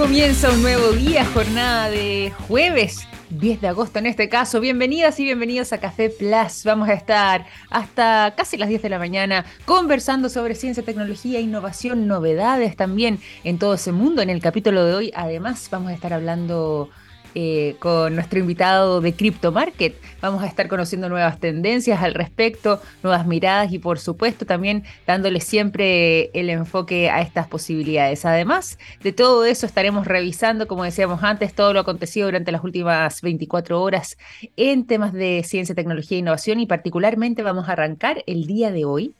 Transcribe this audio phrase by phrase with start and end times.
[0.00, 4.58] Comienza un nuevo día, jornada de jueves 10 de agosto en este caso.
[4.58, 6.64] Bienvenidas y bienvenidos a Café Plus.
[6.64, 12.06] Vamos a estar hasta casi las 10 de la mañana conversando sobre ciencia, tecnología, innovación,
[12.06, 14.22] novedades también en todo ese mundo.
[14.22, 16.88] En el capítulo de hoy, además, vamos a estar hablando
[17.34, 19.94] eh, con nuestro invitado de Crypto Market.
[20.20, 25.40] Vamos a estar conociendo nuevas tendencias al respecto, nuevas miradas y por supuesto también dándole
[25.40, 28.24] siempre el enfoque a estas posibilidades.
[28.24, 33.22] Además de todo eso estaremos revisando, como decíamos antes, todo lo acontecido durante las últimas
[33.22, 34.18] 24 horas
[34.56, 38.84] en temas de ciencia, tecnología e innovación y particularmente vamos a arrancar el día de
[38.84, 39.14] hoy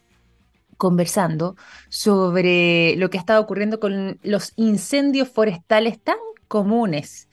[0.77, 1.57] conversando
[1.91, 6.17] sobre lo que ha estado ocurriendo con los incendios forestales tan
[6.49, 7.29] comunes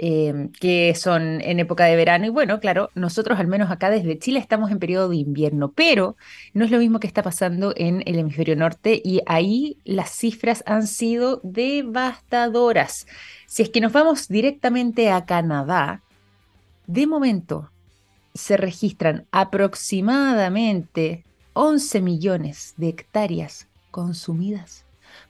[0.00, 2.24] Em, que son en época de verano.
[2.24, 6.16] Y bueno, claro, nosotros al menos acá desde Chile estamos en periodo de invierno, pero
[6.54, 10.62] no es lo mismo que está pasando en el hemisferio norte y ahí las cifras
[10.66, 13.08] han sido devastadoras.
[13.48, 16.00] Si es que nos vamos directamente a Canadá,
[16.86, 17.72] de momento
[18.34, 21.24] se registran aproximadamente
[21.54, 24.84] 11 millones de hectáreas consumidas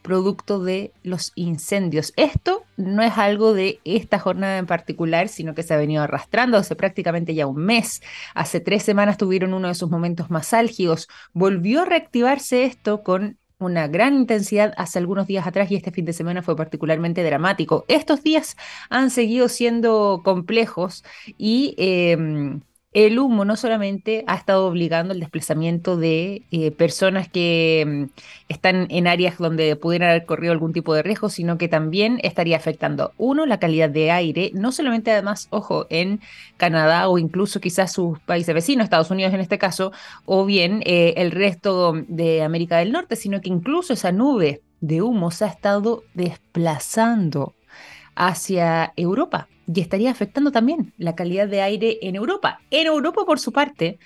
[0.08, 2.14] producto de los incendios.
[2.16, 6.56] Esto no es algo de esta jornada en particular, sino que se ha venido arrastrando
[6.56, 8.00] hace prácticamente ya un mes.
[8.34, 11.08] Hace tres semanas tuvieron uno de sus momentos más álgidos.
[11.34, 16.06] Volvió a reactivarse esto con una gran intensidad hace algunos días atrás y este fin
[16.06, 17.84] de semana fue particularmente dramático.
[17.88, 18.56] Estos días
[18.88, 21.04] han seguido siendo complejos
[21.36, 27.84] y em, el humo no solamente ha estado obligando el desplazamiento de eh, personas que
[27.86, 28.04] mm,
[28.48, 32.56] están en áreas donde pudieran haber corrido algún tipo de riesgo, sino que también estaría
[32.56, 36.20] afectando, uno, la calidad de aire, no solamente además, ojo, en
[36.56, 39.92] Canadá o incluso quizás sus países vecinos, Estados Unidos en este caso,
[40.24, 45.02] o bien eh, el resto de América del Norte, sino que incluso esa nube de
[45.02, 47.54] humo se ha estado desplazando
[48.14, 52.60] hacia Europa y estaría afectando también la calidad de aire en Europa.
[52.70, 53.98] En Europa, por su parte,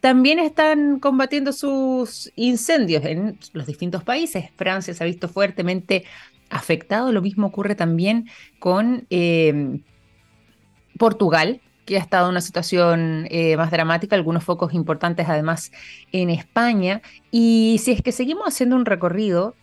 [0.00, 4.50] también están combatiendo sus incendios en los distintos países.
[4.56, 6.04] Francia se ha visto fuertemente
[6.48, 7.12] afectado.
[7.12, 9.80] Lo mismo ocurre también con eh,
[10.98, 15.70] Portugal, que ha estado en una situación eh, más dramática, algunos focos importantes además
[16.12, 17.02] en España.
[17.30, 19.54] Y si es que seguimos haciendo un recorrido,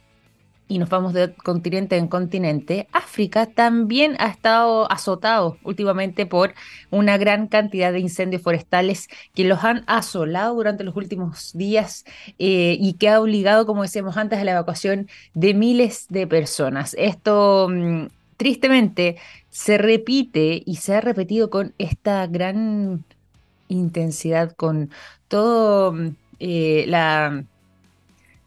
[0.67, 6.53] y nos vamos de continente en continente, África también ha estado azotado últimamente por
[6.89, 12.06] una gran cantidad de incendios forestales que los han asolado durante los últimos días
[12.39, 16.95] eh, y que ha obligado, como decíamos antes, a la evacuación de miles de personas.
[16.97, 19.17] Esto, mm, tristemente,
[19.50, 23.06] se repite y se ha repetido con esta gran
[23.69, 24.91] intensidad, con
[25.27, 27.45] todo mm, eh, la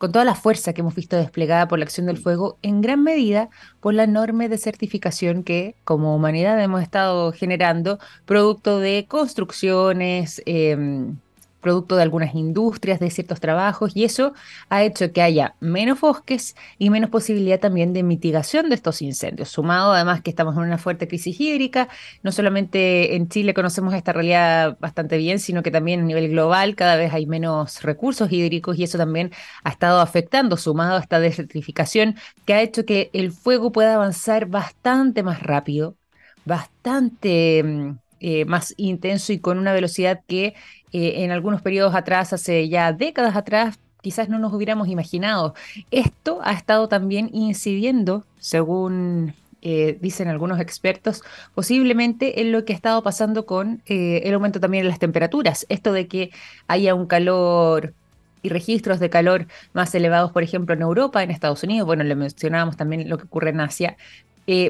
[0.00, 3.02] con toda la fuerza que hemos visto desplegada por la acción del fuego, en gran
[3.04, 3.50] medida
[3.80, 11.18] por la enorme desertificación que como humanidad hemos estado generando, producto de construcciones, em,
[11.60, 14.34] producto de algunas industrias, de ciertos trabajos, y eso
[14.68, 19.50] ha hecho que haya menos bosques y menos posibilidad también de mitigación de estos incendios.
[19.50, 21.88] Sumado además que estamos en una fuerte crisis hídrica,
[22.22, 26.74] no solamente en Chile conocemos esta realidad bastante bien, sino que también a nivel global
[26.74, 29.32] cada vez hay menos recursos hídricos y eso también
[29.64, 32.16] ha estado afectando, sumado a esta desertificación,
[32.46, 35.96] que ha hecho que el fuego pueda avanzar bastante más rápido,
[36.44, 40.54] bastante mm, eh, más intenso y con una velocidad que
[40.92, 45.54] eh, en algunos periodos atrás, hace ya décadas atrás, quizás no nos hubiéramos imaginado.
[45.90, 51.22] Esto ha estado también incidiendo, según eh, dicen algunos expertos,
[51.54, 55.66] posiblemente en lo que ha estado pasando con eh, el aumento también de las temperaturas.
[55.68, 56.30] Esto de que
[56.66, 57.94] haya un calor
[58.42, 62.14] y registros de calor más elevados, por ejemplo, en Europa, en Estados Unidos, bueno, le
[62.14, 63.96] mencionábamos también lo que ocurre en Asia,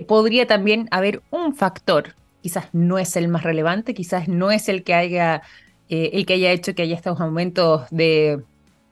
[0.09, 4.83] podría también haber un factor, quizás no es el más relevante, quizás no es el
[4.83, 5.43] que haya
[5.91, 8.43] eh, el que haya hecho que haya estos aumentos de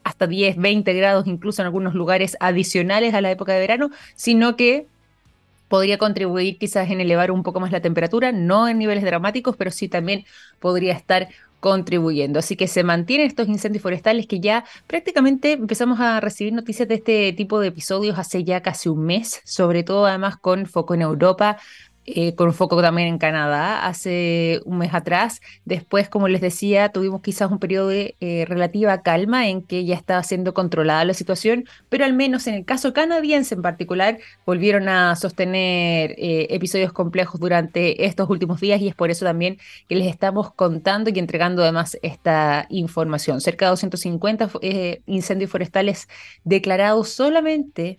[0.04, 4.56] hasta 10, 20 grados, incluso en algunos lugares adicionales a la época de verano, sino
[4.56, 4.86] que
[5.68, 9.70] podría contribuir quizás en elevar un poco más la temperatura, no en niveles dramáticos, pero
[9.70, 10.24] sí también
[10.60, 11.28] podría estar
[11.60, 12.38] contribuyendo.
[12.38, 16.94] Así que se mantienen estos incendios forestales que ya prácticamente empezamos a recibir noticias de
[16.96, 21.02] este tipo de episodios hace ya casi un mes, sobre todo además con foco en
[21.02, 21.58] Europa,
[22.14, 25.40] eh, con foco también en Canadá hace un mes atrás.
[25.64, 29.94] Después, como les decía, tuvimos quizás un periodo de eh, relativa calma en que ya
[29.94, 34.88] estaba siendo controlada la situación, pero al menos en el caso canadiense en particular, volvieron
[34.88, 39.58] a sostener eh, episodios complejos durante estos últimos días y es por eso también
[39.88, 43.40] que les estamos contando y entregando además esta información.
[43.40, 44.50] Cerca de 250
[45.06, 46.08] incendios forestales
[46.44, 47.98] declarados solamente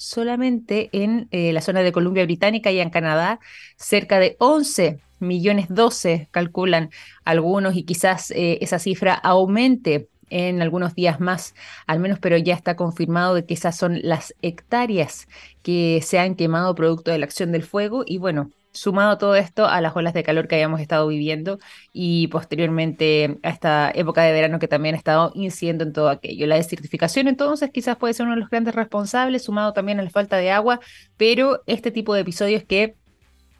[0.00, 3.38] solamente en eh, la zona de Columbia Británica y en Canadá,
[3.76, 6.88] cerca de 11 millones 12 calculan
[7.24, 11.54] algunos y quizás eh, esa cifra aumente en algunos días más,
[11.86, 15.28] al menos, pero ya está confirmado de que esas son las hectáreas
[15.62, 18.02] que se han quemado producto de la acción del fuego.
[18.06, 21.58] Y bueno, sumado todo esto a las olas de calor que habíamos estado viviendo
[21.92, 26.46] y posteriormente a esta época de verano que también ha estado incidiendo en todo aquello.
[26.46, 30.10] La desertificación entonces quizás puede ser uno de los grandes responsables, sumado también a la
[30.10, 30.80] falta de agua,
[31.16, 32.96] pero este tipo de episodios que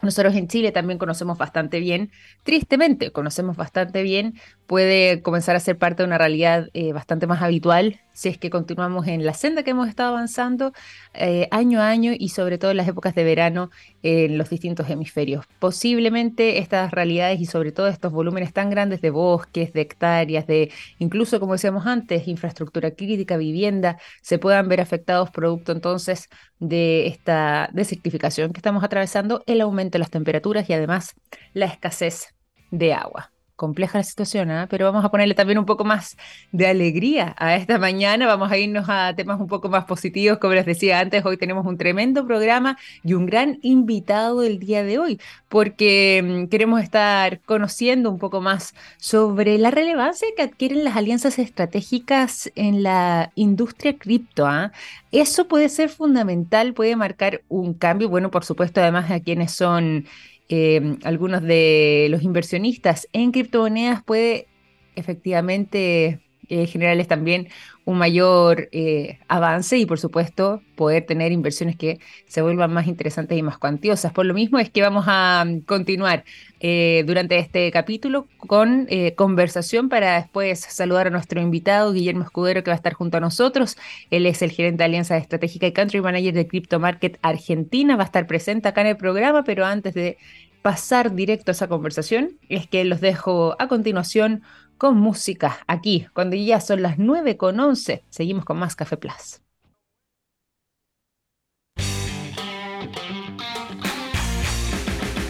[0.02, 2.10] nosotros en Chile también conocemos bastante bien,
[2.42, 4.34] tristemente conocemos bastante bien,
[4.66, 8.50] puede comenzar a ser parte de una realidad eh, bastante más habitual si es que
[8.50, 10.72] continuamos en la senda que hemos estado avanzando
[11.14, 13.70] eh, año a año y sobre todo en las épocas de verano
[14.02, 15.46] en los distintos hemisferios.
[15.58, 20.70] Posiblemente estas realidades y sobre todo estos volúmenes tan grandes de bosques, de hectáreas, de
[20.98, 26.28] incluso como decíamos antes, infraestructura crítica, vivienda, se puedan ver afectados producto entonces
[26.58, 31.14] de esta desertificación que estamos atravesando, el aumento de las temperaturas y además
[31.54, 32.34] la escasez
[32.70, 34.66] de agua compleja la situación, ¿ah?
[34.70, 36.16] pero vamos a ponerle también un poco más
[36.50, 38.26] de alegría a esta mañana.
[38.26, 40.38] Vamos a irnos a temas un poco más positivos.
[40.38, 44.82] Como les decía antes, hoy tenemos un tremendo programa y un gran invitado el día
[44.82, 45.20] de hoy,
[45.50, 51.38] porque mm, queremos estar conociendo un poco más sobre la relevancia que adquieren las alianzas
[51.38, 54.46] estratégicas en la industria cripto.
[54.46, 54.72] ¿ah?
[55.12, 58.08] Eso puede ser fundamental, puede marcar un cambio.
[58.08, 60.06] Bueno, por supuesto, además a quienes son
[60.52, 64.48] Em, algunos de los inversionistas en criptomonedas puede
[64.96, 66.20] efectivamente
[66.50, 67.48] eh, generarles también
[67.84, 73.38] un mayor eh, avance y por supuesto poder tener inversiones que se vuelvan más interesantes
[73.38, 74.12] y más cuantiosas.
[74.12, 76.24] Por lo mismo es que vamos a mm, continuar
[76.58, 82.70] eh, durante este capítulo con conversación para después saludar a nuestro invitado Guillermo Escudero que
[82.70, 83.76] va a estar junto a nosotros.
[84.10, 87.96] Él es el gerente de Alianza Estratégica y Country Manager de Crypto Market Argentina.
[87.96, 90.18] Va a estar presente acá en el programa, pero antes de
[90.62, 94.42] pasar directo a esa conversación es que los dejo a continuación
[94.80, 98.02] con música aquí, cuando ya son las 9 con 11.
[98.08, 99.42] Seguimos con más Café Plus.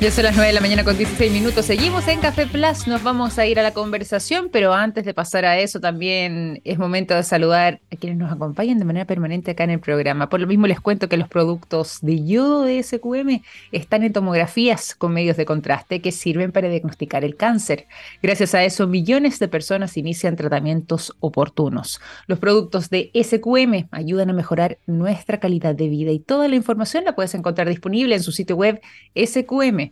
[0.01, 1.67] Ya son las 9 de la mañana con 16 minutos.
[1.67, 5.45] Seguimos en Café Plus, nos vamos a ir a la conversación, pero antes de pasar
[5.45, 9.65] a eso también es momento de saludar a quienes nos acompañan de manera permanente acá
[9.65, 10.31] en el programa.
[10.31, 13.43] Por lo mismo les cuento que los productos de yodo de SQM
[13.73, 17.87] están en tomografías con medios de contraste que sirven para diagnosticar el cáncer.
[18.23, 22.01] Gracias a eso, millones de personas inician tratamientos oportunos.
[22.27, 27.05] Los productos de SQM ayudan a mejorar nuestra calidad de vida y toda la información
[27.05, 28.81] la puedes encontrar disponible en su sitio web
[29.15, 29.90] SQM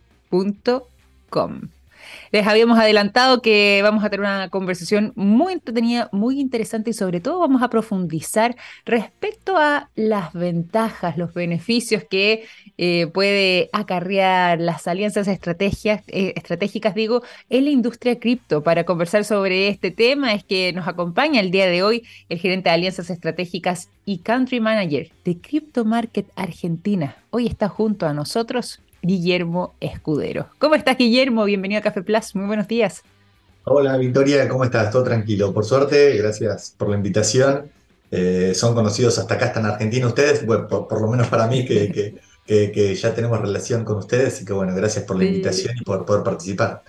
[2.31, 7.19] Les habíamos adelantado que vamos a tener una conversación muy entretenida, muy interesante y sobre
[7.19, 8.55] todo vamos a profundizar
[8.85, 12.45] respecto a las ventajas, los beneficios que
[12.77, 18.63] eh, puede acarrear las alianzas eh, estratégicas, digo, en la industria cripto.
[18.63, 22.69] Para conversar sobre este tema es que nos acompaña el día de hoy el gerente
[22.69, 27.15] de alianzas estratégicas y country manager de Crypto Market Argentina.
[27.31, 30.47] Hoy está junto a nosotros Guillermo Escudero.
[30.57, 31.45] ¿Cómo estás, Guillermo?
[31.45, 32.35] Bienvenido a Café Plus.
[32.35, 33.03] Muy buenos días.
[33.63, 34.91] Hola, Victoria, ¿cómo estás?
[34.91, 35.53] Todo tranquilo.
[35.53, 37.71] Por suerte, gracias por la invitación.
[38.11, 41.65] Eh, son conocidos hasta acá, están en Argentina ustedes, bueno, por, lo menos para mí,
[41.65, 45.83] que, que, ya tenemos relación con ustedes, y que bueno, gracias por la invitación y
[45.83, 46.81] por poder participar.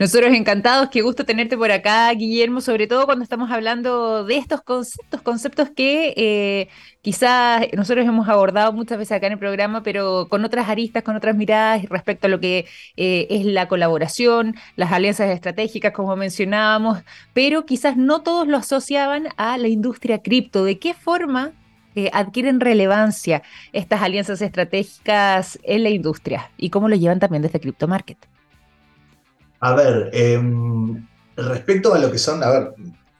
[0.00, 4.62] Nosotros encantados, qué gusto tenerte por acá, Guillermo, sobre todo cuando estamos hablando de estos
[4.62, 6.68] conceptos, conceptos que eh,
[7.02, 11.16] quizás nosotros hemos abordado muchas veces acá en el programa, pero con otras aristas, con
[11.16, 12.64] otras miradas respecto a lo que
[12.96, 17.00] eh, es la colaboración, las alianzas estratégicas, como mencionábamos,
[17.34, 20.64] pero quizás no todos lo asociaban a la industria cripto.
[20.64, 21.52] ¿De qué forma
[21.94, 23.42] eh, adquieren relevancia
[23.74, 28.29] estas alianzas estratégicas en la industria y cómo lo llevan también desde Crypto Market?
[29.60, 32.74] A ver, em, respecto a lo que son, a ver,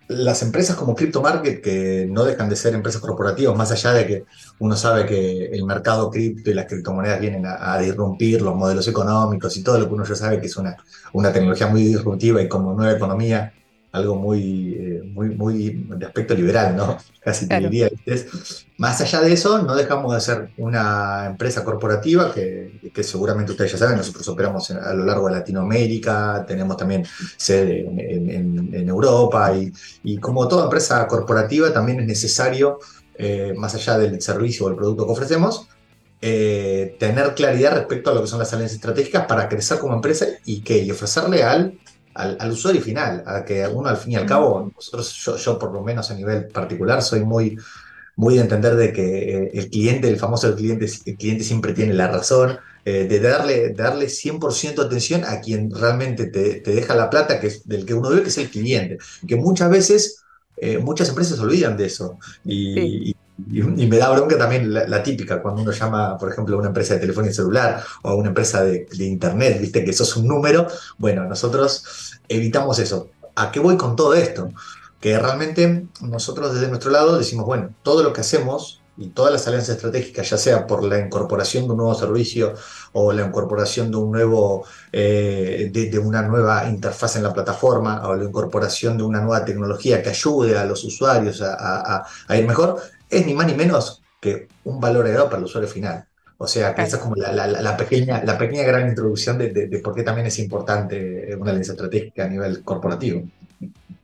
[0.09, 4.07] las empresas como Crypto Market, que no dejan de ser empresas corporativas, más allá de
[4.07, 4.25] que
[4.59, 8.89] uno sabe que el mercado cripto y las criptomonedas vienen a, a, disrumpir los modelos
[8.89, 10.77] económicos y todo lo que uno ya sabe que es una,
[11.13, 13.53] una tecnología muy disruptiva y como nueva economía
[13.93, 16.97] algo muy, eh, muy, muy de aspecto liberal, ¿no?
[17.21, 17.91] Casi te diría.
[18.79, 23.73] Más allá de eso, no dejamos de ser una empresa corporativa que, que seguramente ustedes
[23.73, 27.05] ya saben, nosotros operamos a lo largo de Latinoamérica, tenemos también
[27.37, 32.79] sede en, en, Europa y, y, como toda empresa corporativa también es necesario,
[33.17, 35.69] eh, más allá del servicio o el producto que ofrecemos,
[36.23, 40.27] eh, tener claridad respecto a lo que son las alianzas estratégicas para crecer como empresa
[40.45, 41.79] y, que, y ofrecerle al
[42.15, 45.73] al, usuario final, a que uno al fin y al cabo, nosotros, yo, yo, por
[45.73, 47.57] lo menos a nivel particular soy muy,
[48.17, 51.95] muy de entender de que eh, el cliente, el famoso cliente, el cliente siempre tiene
[51.95, 57.39] la razón, eh, de darle, darle 100% atención a quien realmente te, deja la plata,
[57.39, 60.23] que es del que uno ve, que es el cliente, que muchas veces,
[60.57, 62.19] eh, muchas empresas se olvidan de eso.
[62.45, 63.15] Y,
[63.49, 67.01] me da bronca también la, típica, cuando uno llama, por ejemplo, a una empresa de
[67.01, 70.67] telefonía celular o a una empresa de, de internet, viste que sos un número,
[70.99, 73.11] bueno, nosotros evitamos eso.
[73.37, 74.51] ¿A qué voy con todo esto?
[75.01, 79.47] que realmente nosotros desde nuestro lado decimos, bueno, todo lo que hacemos y todas las
[79.47, 82.55] alianzas estratégicas, ya sea por la incorporación de un nuevo servicio
[82.93, 88.15] o la incorporación de un nuevo, eh, de, una nueva interfaz en la plataforma o
[88.15, 92.05] la incorporación de una nueva tecnología que ayude a los usuarios a,
[92.37, 92.79] ir mejor,
[93.09, 96.05] es ni más ni menos que un valor agregado para el usuario final.
[96.37, 99.95] O sea, que esa es como la, pequeña, la pequeña gran introducción de, de por
[99.95, 103.23] qué también es importante una alianza estratégica a nivel corporativo.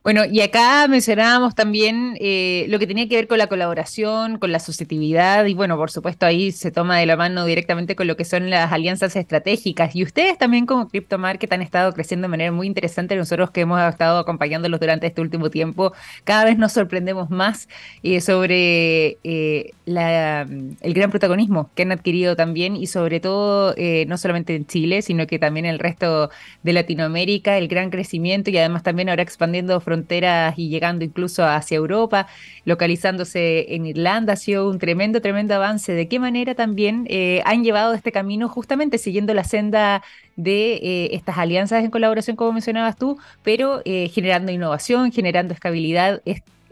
[0.07, 4.53] Bueno, y acá mencionábamos también eh, lo que tenía que ver con la colaboración, con
[4.53, 8.15] la susceptibilidad, y bueno, por supuesto ahí se toma de la mano directamente con lo
[8.15, 9.97] que son las alianzas estratégicas.
[9.97, 13.17] Y ustedes también como Crypto Market han estado creciendo de manera muy interesante.
[13.17, 15.91] Nosotros que hemos estado acompañándolos durante este último tiempo,
[16.23, 17.67] cada vez nos sorprendemos más
[18.01, 23.75] eh, sobre eh, el gran protagonismo que han adquirido también y sobre todo
[24.07, 26.29] no solamente en Chile, sino que también en el resto
[26.63, 31.45] de Latinoamérica, el gran crecimiento y además también ahora expandiendo fronteras fronteras y llegando incluso
[31.45, 32.27] hacia Europa,
[32.65, 35.93] localizándose en Irlanda, ha sido un tremendo, tremendo avance.
[35.93, 40.03] ¿De qué manera también eh, han llevado este camino justamente siguiendo la senda
[40.35, 46.21] de eh, estas alianzas en colaboración, como mencionabas tú, pero eh, generando innovación, generando escalabilidad,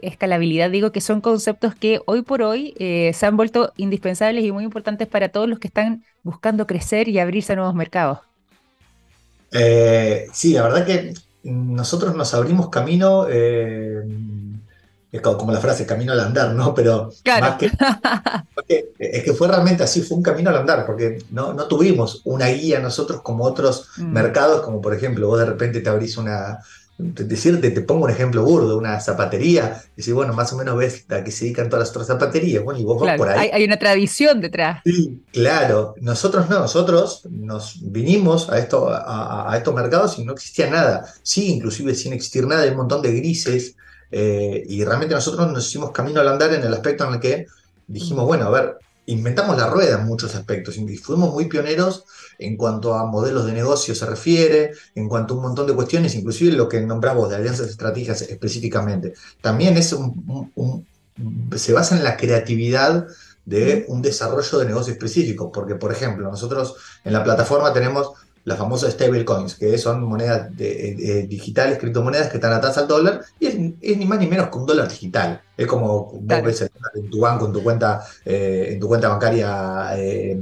[0.00, 4.64] escalabilidad, digo que son conceptos que hoy por hoy se han vuelto indispensables y muy
[4.64, 8.18] importantes para todos los que están buscando crecer y abrirse a nuevos mercados.
[10.32, 11.14] sí, la verdad que
[11.46, 14.02] nosotros nos abrimos camino, eh,
[15.12, 16.74] es como, la frase, camino al andar, ¿no?
[16.74, 17.10] Pero
[17.40, 17.70] más que,
[18.98, 22.48] es que fue realmente así, fue un camino al andar, porque no, no tuvimos una
[22.48, 24.12] guía nosotros como otros mm.
[24.12, 26.58] mercados, como por ejemplo, vos de repente te abrís una,
[26.98, 31.04] decirte, te pongo un ejemplo burdo, una zapatería, y si bueno, más o menos ves
[31.10, 33.50] a que se dedican todas las otras zapaterías, bueno, y vos vas por ahí.
[33.52, 34.80] Hay, una tradición detrás.
[34.84, 35.94] Sí, claro.
[36.00, 41.06] Nosotros no, nosotros nos vinimos a, esto, a, estos mercados y no existía nada.
[41.22, 43.76] Sí, inclusive sin existir nada, hay un montón de grises,
[44.10, 47.46] eh, y realmente nosotros nos hicimos camino al andar en el aspecto en el que
[47.86, 48.26] dijimos, mm.
[48.26, 48.76] bueno, a ver,
[49.06, 52.04] inventamos la rueda en muchos aspectos y fuimos muy pioneros
[52.38, 56.14] en cuanto a modelos de negocio se refiere, en cuanto a un montón de cuestiones,
[56.14, 59.14] inclusive lo que nombramos de alianzas estratégicas específicamente.
[59.40, 59.96] También es
[61.56, 63.06] se basa en la creatividad
[63.46, 68.12] de un desarrollo de negocio específico, porque por ejemplo, nosotros en la plataforma tenemos
[68.46, 73.58] las famosas stablecoins, que son monedas digitales, criptomonedas que están atrás al dólar, y es,
[73.58, 75.42] ni más ni menos que un dólar digital.
[75.56, 79.90] Es como vos ves en tu banco, en tu cuenta, eh, en tu cuenta bancaria,
[79.96, 80.38] eh,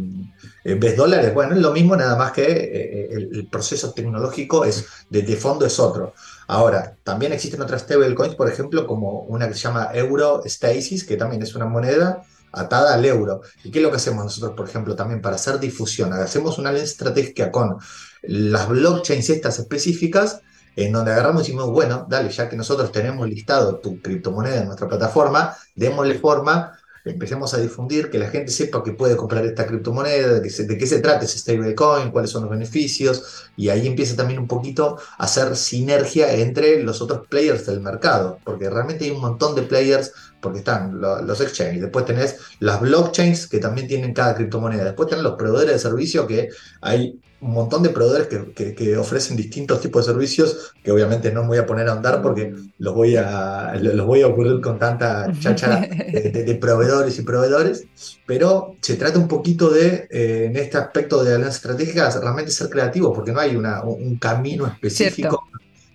[0.65, 1.33] ves dólares.
[1.33, 5.81] Bueno, es lo mismo, nada más que eh, el, proceso tecnológico es de, fondo es
[5.81, 6.13] otro.
[6.47, 11.17] Ahora, también existen otras stablecoins, por ejemplo, como una que se llama Euro Stasis, que
[11.17, 12.23] también es una moneda
[12.57, 13.43] atada al euro.
[13.63, 16.13] ¿Y qué es lo que hacemos nosotros, por ejemplo, también para hacer difusión?
[16.13, 17.77] Hacemos una alianza estratégica con
[18.23, 20.41] las blockchains estas específicas,
[20.77, 24.67] en donde agarramos y decimos, bueno, dale, ya que nosotros tenemos listado tu criptomoneda en
[24.67, 26.73] nuestra plataforma, démosle forma,
[27.05, 31.01] empecemos a difundir, que la gente sepa que puede comprar esta criptomoneda, de, qué se
[31.01, 35.55] trata ese stablecoin, cuáles son los beneficios, y ahí empieza también un poquito a hacer
[35.57, 40.13] sinergia entre los otros players del mercado, porque realmente hay un montón de players
[40.45, 45.25] porque están los exchanges, después tenés las blockchains que también tienen cada criptomoneda, después tenés
[45.25, 46.51] los proveedores de servicio que
[46.83, 51.49] hay un montón de proveedores que, ofrecen distintos tipos de servicios que obviamente no me
[51.49, 55.33] voy a poner a andar porque los voy a, los voy a ocurrir con tanta
[55.41, 57.87] cháchara de, proveedores y proveedores,
[58.27, 62.69] pero se trata un poquito de, eh, en este aspecto de alianzas estratégicas, realmente ser
[62.69, 65.45] creativo porque no hay una, un camino específico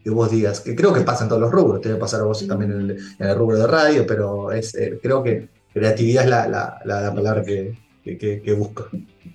[0.03, 2.21] que vos digas, que creo que pasa en todos los rubros, te va a pasar
[2.21, 6.29] a vos también en el, rubro de radio, pero es, eh, creo que creatividad es
[6.29, 7.75] la, palabra que,
[8.57, 8.87] busco.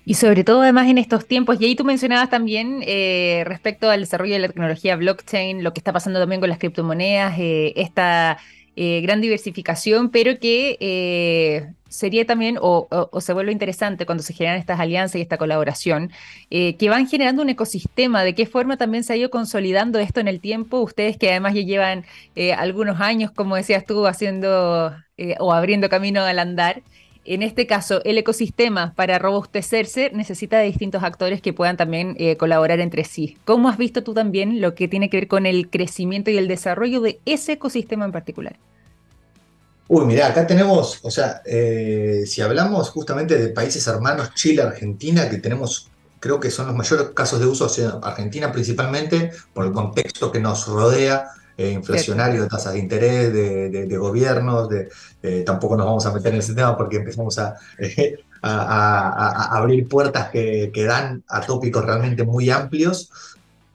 [0.05, 4.01] Y sobre todo además en estos tiempos, y ahí tú mencionabas también eh, respecto al
[4.01, 8.37] desarrollo de la tecnología blockchain, lo que está pasando también con las criptomonedas, eh, esta
[8.75, 12.87] eh, gran diversificación, pero que sería también, o,
[13.19, 16.11] se vuelve interesante cuando se generan estas alianzas y esta colaboración,
[16.49, 20.19] eh, que van generando un ecosistema, de qué forma también se ha ido consolidando esto
[20.19, 22.05] en el tiempo, ustedes que además ya llevan
[22.57, 24.93] algunos años, como decías tú, haciendo
[25.39, 26.81] o abriendo camino al andar.
[27.23, 32.79] En este caso, el ecosistema para robustecerse necesita de distintos actores que puedan también colaborar
[32.79, 33.37] entre sí.
[33.45, 36.47] ¿Cómo has visto tú también lo que tiene que ver con el crecimiento y el
[36.47, 38.57] desarrollo de ese ecosistema en particular?
[39.87, 45.29] Uy, mirá, acá tenemos, o sea, eh, si hablamos justamente de países hermanos, Chile, Argentina,
[45.29, 49.65] que tenemos, creo que son los mayores casos de uso, o sea, Argentina principalmente, por
[49.65, 51.27] el contexto que nos rodea,
[51.57, 54.89] eh, inflacionario, de tasas de interés, de, gobiernos, de,
[55.21, 57.55] eh, tampoco nos vamos a meter en ese tema porque empezamos a,
[58.41, 63.11] a, abrir puertas que, que, dan a tópicos realmente muy amplios.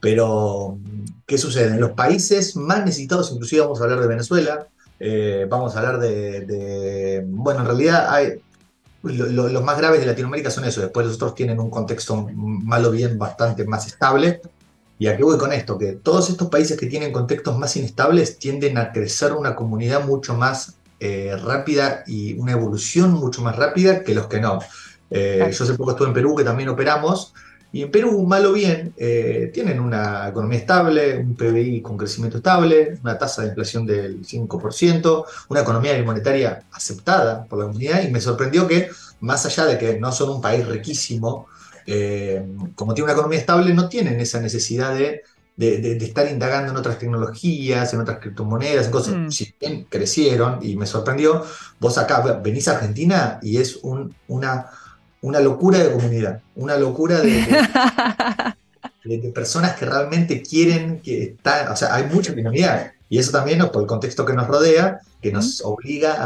[0.00, 0.78] Pero,
[1.26, 1.74] ¿qué sucede?
[1.74, 4.66] En los países más necesitados, inclusive vamos a hablar de Venezuela,
[5.00, 8.34] eh, vamos a hablar de, bueno, en realidad hay,
[9.02, 13.18] los más graves de Latinoamérica son eso, después los otros tienen un contexto malo bien
[13.18, 14.42] bastante más estable.
[14.98, 15.78] ¿Y a qué voy con esto?
[15.78, 20.34] Que todos estos países que tienen contextos más inestables tienden a crecer una comunidad mucho
[20.34, 24.58] más eh, rápida y una evolución mucho más rápida que los que no.
[25.10, 27.32] Eh, yo hace poco estuve en Perú, que también operamos,
[27.72, 32.38] y en Perú, mal o bien, eh, tienen una economía estable, un PBI con crecimiento
[32.38, 38.10] estable, una tasa de inflación del 5%, una economía monetaria aceptada por la comunidad, y
[38.10, 41.46] me sorprendió que, más allá de que no son un país riquísimo,
[41.86, 45.22] eh, como tiene una economía estable, no tienen esa necesidad de,
[45.56, 49.14] estar indagando en otras tecnologías, en otras criptomonedas, en cosas.
[49.14, 49.30] Mm.
[49.30, 51.44] Si bien crecieron, y me sorprendió,
[51.78, 54.70] vos acá venís a Argentina y es un, una
[55.22, 57.40] una locura de comunidad, una locura de,
[59.04, 62.92] de, personas que realmente quieren que está, o sea, hay mucha comunidad.
[63.08, 66.16] Y eso también, por el contexto que nos rodea, que nos obliga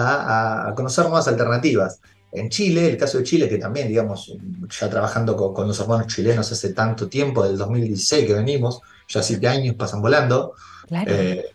[0.69, 1.99] a, conocer nuevas alternativas.
[2.31, 4.37] En Chile, el caso de Chile, que también, digamos,
[4.69, 9.49] ya trabajando con, los hermanos chilenos hace tanto tiempo, del 2016 que venimos, ya siete
[9.49, 10.55] años pasan volando,
[11.07, 11.47] eh,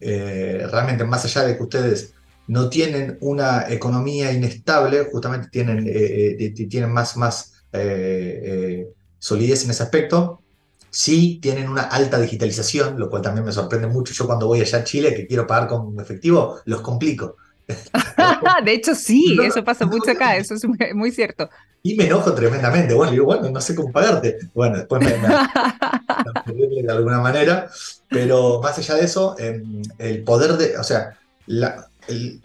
[0.00, 2.12] eh, realmente más allá de que ustedes
[2.46, 8.86] no tienen una economía inestable, justamente tienen, eh, eh, tienen más, más eh,
[9.18, 10.40] solidez en ese aspecto.
[10.90, 14.12] Sí tienen una alta digitalización, lo cual también me sorprende mucho.
[14.12, 17.36] Yo cuando voy allá a Chile, que quiero pagar con efectivo, los complico.
[18.64, 21.48] de hecho, sí, eso pasa mucho acá, eso es muy cierto.
[21.82, 22.94] Y me enojo tremendamente.
[22.94, 24.38] Bueno, digo, bueno, no sé cómo pagarte.
[24.54, 27.68] Bueno, después me, me, de alguna manera.
[28.08, 31.88] Pero más allá de eso, em, el poder de, o sea, la,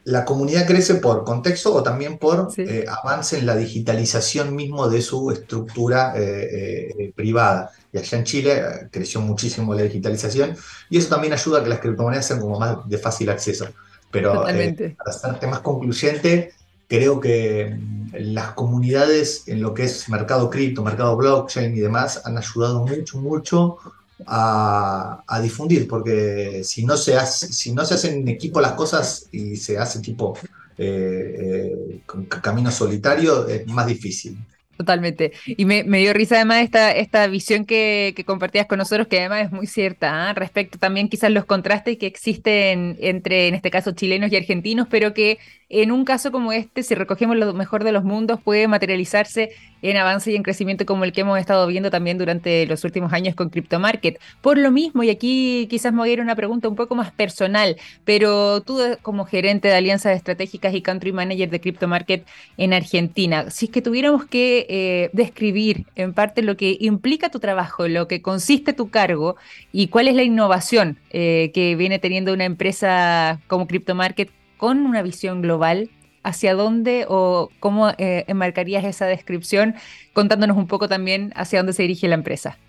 [0.06, 5.02] la comunidad crece por contexto o también por eh, avance en la digitalización mismo de
[5.02, 7.72] su estructura eh, eh, privada.
[7.92, 10.56] Y allá en Chile creció muchísimo la digitalización
[10.90, 13.68] y eso también ayuda a que las criptomonedas sean como más de fácil acceso.
[14.12, 16.54] Pero para ser más concluyente,
[16.88, 22.22] creo que mm, las comunidades en lo que es mercado cripto, mercado blockchain y demás
[22.26, 23.78] han ayudado mucho, mucho
[24.26, 29.28] a, difundir, porque si no, se hace, si no se hacen en equipo las cosas
[29.32, 30.38] y se hace tipo
[30.78, 32.00] eh, eh,
[32.42, 34.38] camino solitario, es más difícil.
[34.80, 35.34] Totalmente.
[35.46, 39.52] Y me, dio risa además esta, esta visión que, compartías con nosotros, que además es
[39.52, 40.34] muy cierta, ¿ah?
[40.34, 45.14] respecto también quizás los contrastes que existen entre, en este caso, chilenos y argentinos, pero
[45.14, 45.38] que
[45.70, 49.52] en un caso como este, si recogemos lo mejor de los mundos, puede materializarse
[49.82, 53.14] en avance y en crecimiento como el que hemos estado viendo también durante los últimos
[53.14, 54.20] años con CryptoMarket.
[54.42, 57.12] Por lo mismo, y aquí quizás me voy a ir una pregunta un poco más
[57.12, 62.26] personal, pero tú como gerente de alianzas estratégicas y country manager de CryptoMarket
[62.58, 67.40] en Argentina, si es que tuviéramos que eh, describir en parte lo que implica tu
[67.40, 69.36] trabajo, lo que consiste tu cargo
[69.72, 75.02] y cuál es la innovación eh, que viene teniendo una empresa como CryptoMarket con una
[75.02, 75.90] visión global?
[76.22, 79.76] ¿Hacia dónde o cómo eh, enmarcarías esa descripción
[80.14, 82.60] contándonos un poco también hacia dónde se dirige la empresa?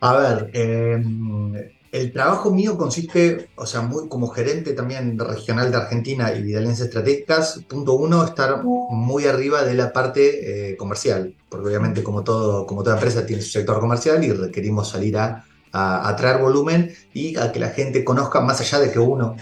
[0.00, 1.54] A ver, em,
[1.90, 6.86] el trabajo mío consiste, o sea, muy como gerente también regional de Argentina y alianzas
[6.88, 12.94] estratégicas, punto uno, estar muy arriba de la parte eh, comercial, porque obviamente como toda
[12.94, 17.50] empresa tiene su sector comercial y requerimos salir a, a, a traer volumen y a
[17.52, 19.36] que la gente conozca más allá de que uno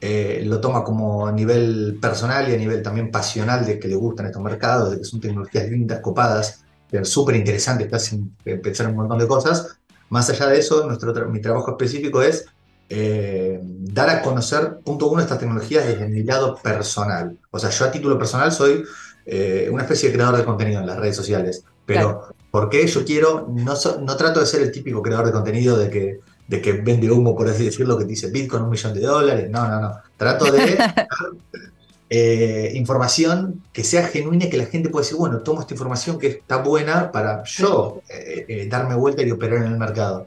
[0.00, 3.96] eh, lo toma como a nivel personal y a nivel también pasional de que le
[3.96, 6.64] gustan estos mercados, de que son tecnologías lindas, copadas,
[7.02, 9.78] súper interesantes, que hacen pensar en un montón de cosas.
[10.10, 12.46] Más allá de eso, nuestro mi trabajo específico es
[12.88, 17.36] eh, dar a conocer, punto uno, estas tecnologías desde mi lado personal.
[17.50, 18.82] O sea, yo a título personal soy
[19.26, 23.04] eh, una especie de creador de contenido en las redes sociales, pero ¿por qué yo
[23.04, 23.46] quiero?
[23.50, 27.10] No, no trato de ser el típico creador de contenido de que de que vende
[27.10, 29.50] humo, por así decirlo, que dice Bitcoin un millón de dólares.
[29.50, 29.98] No, no, no.
[30.16, 30.78] Trato de
[32.10, 36.18] eh, información que sea genuina y que la gente pueda decir, bueno, tomo esta información
[36.18, 40.26] que está buena para yo eh, eh, darme vuelta y operar en el mercado.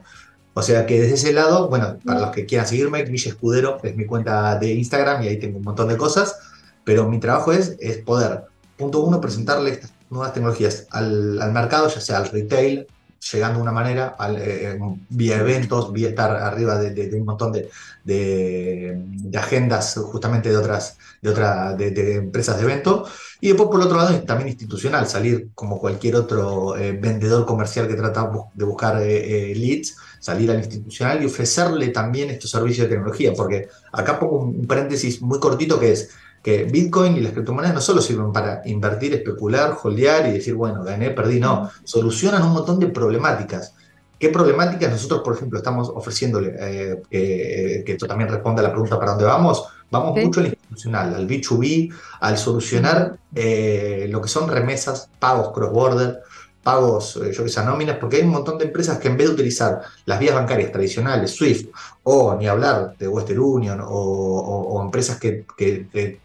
[0.54, 3.96] O sea que desde ese lado, bueno, para los que quieran seguirme, Milla Escudero es
[3.96, 6.38] mi cuenta de Instagram y ahí tengo un montón de cosas,
[6.84, 8.42] pero mi trabajo es, es poder,
[8.76, 12.86] punto uno, presentarle estas nuevas tecnologías al, al mercado, ya sea al retail,
[13.30, 17.70] llegando de una manera, eh, vía eventos, vía estar arriba de, un montón de,
[18.04, 23.10] de, agendas justamente de otras, de, otra, de, empresas de eventos.
[23.40, 27.94] Y después, por otro lado, también institucional, salir como cualquier otro eh, vendedor comercial que
[27.94, 33.32] trata de buscar eh, leads, salir al institucional y ofrecerle también estos servicios de tecnología.
[33.34, 36.10] Porque acá pongo un paréntesis muy cortito que es
[36.42, 40.82] que Bitcoin y las criptomonedas no solo sirven para invertir, especular, holdear y decir, bueno,
[40.82, 43.74] gané, perdí, no, solucionan un montón de problemáticas.
[44.18, 46.54] ¿Qué problemáticas nosotros, por ejemplo, estamos ofreciéndole?
[46.58, 49.64] Eh, eh, que esto también responde a la pregunta para dónde vamos.
[49.90, 56.20] Vamos mucho al institucional, al B2B, al solucionar eh, lo que son remesas, pagos cross-border,
[56.62, 59.34] pagos, yo que sé, nóminas, porque hay un montón de empresas que en vez de
[59.34, 61.70] utilizar las vías bancarias tradicionales, SWIFT,
[62.04, 66.20] o ni hablar de Western Union, o, empresas que, que,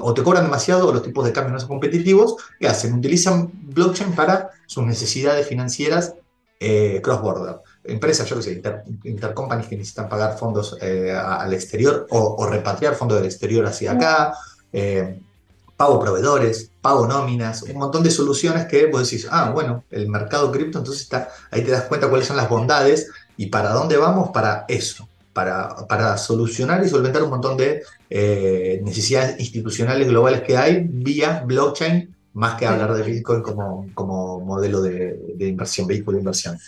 [0.00, 2.94] o te cobran demasiado o los tipos de cambio no son competitivos, ¿qué hacen?
[2.94, 6.14] Utilizan blockchain para sus necesidades financieras
[6.58, 7.60] eh, cross-border.
[7.84, 8.62] Empresas, yo que sé,
[9.04, 14.34] intercompanies que necesitan pagar fondos eh, al exterior o, repatriar fondos del exterior hacia acá,
[14.72, 15.20] eh,
[15.76, 20.52] pago proveedores, pago nóminas, un montón de soluciones que vos decís, ah, bueno, el mercado
[20.52, 24.28] cripto, entonces está, ahí te das cuenta cuáles son las bondades y para dónde vamos
[24.30, 25.09] para eso
[25.40, 31.42] para, para solucionar y solventar un montón de eh, necesidades institucionales globales que hay vía
[31.46, 36.58] blockchain, más que hablar de Bitcoin como, como modelo de, de inversión, vehículo de inversión.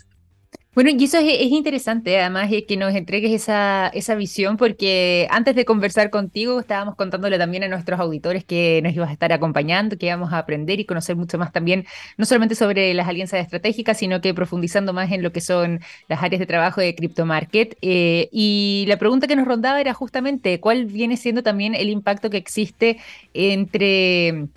[0.75, 5.67] Bueno, y eso es, interesante, además, que nos entregues esa, esa visión, porque antes de
[5.67, 10.07] conversar contigo estábamos contándole también a nuestros auditores que nos ibas a estar acompañando, que
[10.07, 11.85] íbamos a aprender y conocer mucho más también,
[12.17, 16.23] no solamente sobre las alianzas estratégicas, sino que profundizando más en lo que son las
[16.23, 17.77] áreas de trabajo de CryptoMarket.
[17.83, 22.31] Eh, y la pregunta que nos rondaba era justamente cuál viene siendo también el impacto
[22.31, 22.97] que existe
[23.35, 24.49] entre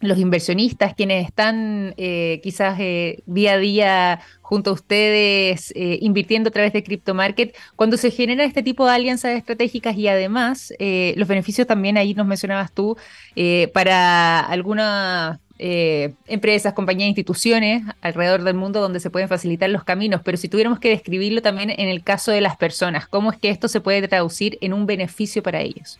[0.00, 6.48] los inversionistas, quienes están eh, quizás eh, día a día junto a ustedes eh, invirtiendo
[6.48, 10.72] a través de Crypto Market, cuando se genera este tipo de alianzas estratégicas y además
[10.78, 12.96] los beneficios también ahí nos mencionabas tú
[13.72, 20.36] para algunas empresas, compañías, instituciones alrededor del mundo donde se pueden facilitar los caminos, pero
[20.36, 23.66] si tuviéramos que describirlo también en el caso de las personas, ¿cómo es que esto
[23.66, 25.98] se puede traducir en un beneficio para ellos?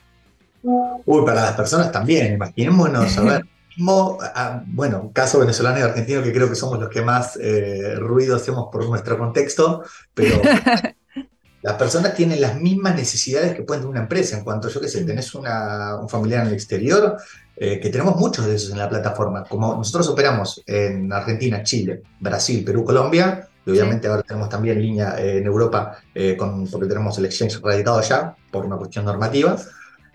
[0.62, 3.46] Uy, para las personas también, imaginémonos, a ver.
[3.78, 8.36] Ah, bueno, caso venezolano y argentino, que creo que somos los que más eh, ruido
[8.36, 9.82] hacemos por nuestro contexto,
[10.14, 10.40] pero
[11.62, 14.38] las personas tienen las mismas necesidades que pueden tener una empresa.
[14.38, 17.16] En cuanto, yo qué sé, tenés una, un familiar en el exterior,
[17.56, 19.44] eh, que tenemos muchos de esos en la plataforma.
[19.44, 25.16] Como nosotros operamos en Argentina, Chile, Brasil, Perú, Colombia, y obviamente ahora tenemos también línea
[25.18, 29.56] en Europa, eh, con, porque tenemos el exchange radicado allá por una cuestión normativa.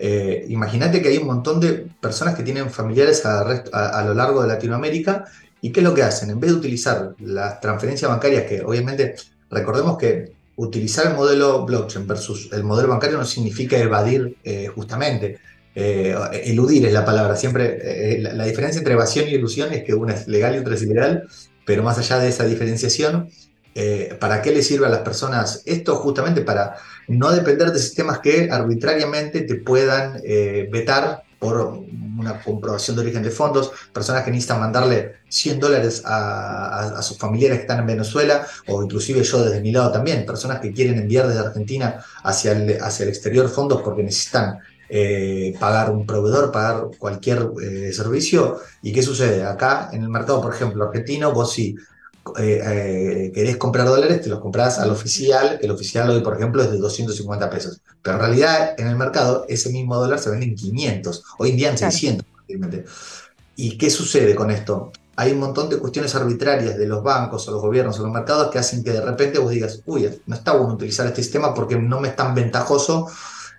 [0.03, 4.47] Eh, imagínate que hay un montón de personas que tienen familiares a, lo largo de
[4.47, 5.25] Latinoamérica
[5.61, 6.31] y ¿qué es lo que hacen?
[6.31, 9.13] En vez de utilizar las transferencias bancarias, que obviamente
[9.51, 15.37] recordemos que utilizar el modelo blockchain versus el modelo bancario no significa evadir eh, justamente.
[15.75, 17.35] Eh, eludir es la palabra.
[17.35, 20.73] Siempre la, la, diferencia entre evasión y ilusión es que una es legal y otra
[20.73, 21.27] es ilegal,
[21.63, 23.29] pero más allá de esa diferenciación,
[24.19, 25.95] ¿Para qué le sirve a las personas esto?
[25.95, 26.75] Justamente para
[27.07, 31.83] no depender de sistemas que arbitrariamente te puedan eh, vetar por
[32.19, 37.57] una comprobación de origen de fondos, personas que necesitan mandarle 100 dólares a, sus familiares
[37.57, 41.27] que están en Venezuela, o inclusive yo desde mi lado también, personas que quieren enviar
[41.27, 46.89] desde Argentina hacia el, hacia el exterior fondos porque necesitan eh, pagar un proveedor, pagar
[46.99, 47.49] cualquier
[47.91, 48.59] servicio.
[48.83, 49.43] ¿Y qué sucede?
[49.43, 51.75] Acá en el mercado, por ejemplo, argentino, vos si
[52.37, 55.59] eh, eh, querés comprar dólares, te los compras al oficial.
[55.61, 57.81] El oficial hoy, por ejemplo, es de 250 pesos.
[58.01, 61.23] Pero en realidad, en el mercado, ese mismo dólar se vende en 500.
[61.39, 62.25] Hoy en día en 600.
[63.55, 64.91] ¿Y qué sucede con esto?
[65.15, 68.49] Hay un montón de cuestiones arbitrarias de los bancos o los gobiernos o los mercados
[68.49, 71.77] que hacen que de repente vos digas, uy, no está bueno utilizar este sistema porque
[71.77, 73.07] no me es tan ventajoso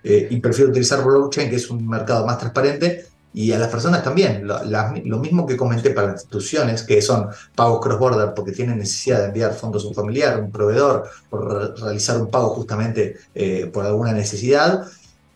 [0.02, 4.02] eh, y prefiero utilizar blockchain, que es un mercado más transparente, y a las personas
[4.02, 4.46] también.
[4.46, 9.26] Lo, mismo que comenté para las instituciones, que son pagos cross-border porque tienen necesidad de
[9.26, 14.12] enviar fondos a un familiar, un proveedor, por realizar un pago justamente eh, por alguna
[14.12, 14.86] necesidad.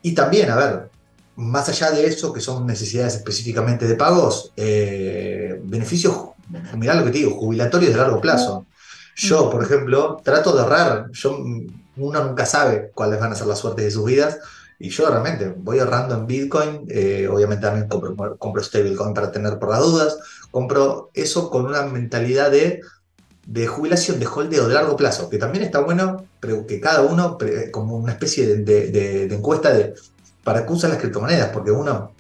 [0.02, 0.90] Y también, a ver,
[1.36, 6.16] más allá de eso, que son necesidades específicamente de pagos, eh, beneficios,
[6.76, 8.66] mirá lo que te digo, jubilatorios de largo plazo.
[9.16, 11.10] Yo, por ejemplo, trato de ahorrar.
[11.12, 11.38] Yo,
[11.96, 14.38] uno nunca sabe cuáles van a ser las suertes de sus vidas.
[14.78, 19.58] Y yo realmente voy ahorrando en Bitcoin, eh, obviamente también compro, compro stablecoin para tener
[19.58, 20.18] por las dudas,
[20.50, 22.80] compro eso con una mentalidad de,
[23.46, 27.38] de jubilación, de holdeo de largo plazo, que también está bueno, pero que cada uno,
[27.70, 29.94] como una especie de, de, encuesta de
[30.44, 32.12] para qué usan las criptomonedas, porque uno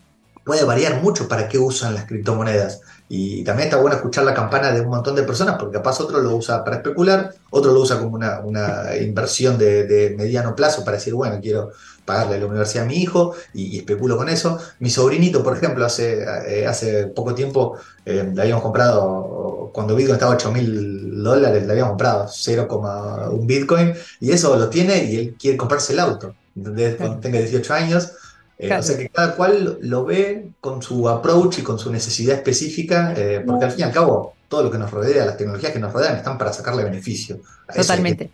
[0.44, 2.80] puede variar mucho para qué usan las criptomonedas.
[3.08, 6.20] Y también está bueno escuchar la campana de un montón de personas, porque capaz otro
[6.20, 10.96] lo usa para especular, otro lo usa como una, una inversión de, mediano plazo para
[10.96, 11.70] decir, bueno, quiero
[12.04, 14.58] pagarle la universidad a mi hijo y, especulo con eso.
[14.80, 20.14] Mi sobrinito, por ejemplo, hace, eh, hace poco tiempo eh, le habíamos comprado, cuando Bitcoin
[20.14, 25.16] estaba a 8 mil dólares, le habíamos comprado 0,1 Bitcoin y eso lo tiene y
[25.16, 26.34] él quiere comprarse el auto.
[26.54, 28.12] Desde cuando tenga 18 años,
[28.58, 32.36] eh, o sea que cada cual lo ve con su approach y con su necesidad
[32.36, 35.72] específica, eh, porque al fin y al cabo todo lo que nos rodea, las tecnologías
[35.72, 37.40] que nos rodean están para sacarle beneficio.
[37.74, 38.30] Totalmente.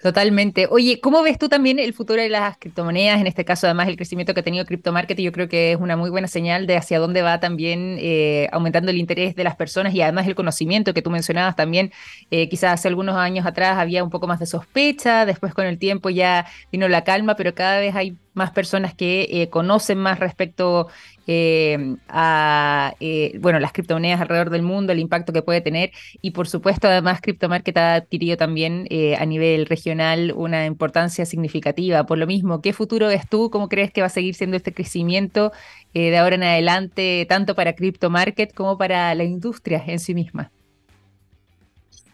[0.00, 0.68] Totalmente.
[0.70, 3.20] Oye, ¿cómo ves tú también el futuro de las criptomonedas?
[3.20, 5.80] En este caso, además, el crecimiento que ha tenido Crypto Market, yo creo que es
[5.80, 9.56] una muy buena señal de hacia dónde va también eh, aumentando el interés de las
[9.56, 11.90] personas y además el conocimiento que tú mencionabas también.
[12.30, 15.78] Eh, quizás hace algunos años atrás había un poco más de sospecha, después con el
[15.78, 20.18] tiempo ya vino la calma, pero cada vez hay más personas que eh, conocen más
[20.18, 20.88] respecto
[21.26, 25.90] eh, a eh, bueno, las criptomonedas alrededor del mundo, el impacto que puede tener
[26.22, 28.88] y por supuesto además CryptoMarket ha adquirido también
[29.18, 32.06] a nivel regional una importancia significativa.
[32.06, 33.50] Por lo mismo, ¿qué futuro ves tú?
[33.50, 35.52] ¿Cómo crees que va a seguir siendo este crecimiento
[35.92, 40.50] de ahora en adelante, tanto para CryptoMarket como para la industria en sí misma?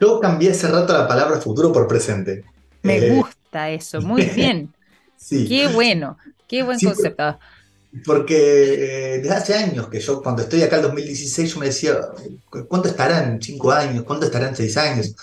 [0.00, 2.44] Yo cambié hace rato la palabra futuro por presente.
[2.82, 4.72] Me gusta eso, muy bien.
[5.24, 5.48] Sí.
[5.48, 7.38] Qué bueno, qué buen concepto.
[8.04, 11.96] Porque eh, desde hace años que yo, cuando estoy acá en 2016, yo me decía,
[12.68, 14.02] ¿cuánto estarán cinco años?
[14.02, 15.14] ¿Cuánto estarán seis años?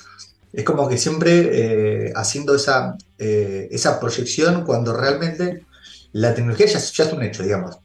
[0.53, 5.65] Es como que siempre eh, haciendo esa, eh, esa proyección cuando realmente
[6.13, 7.77] la tecnología ya, ya es un hecho, digamos.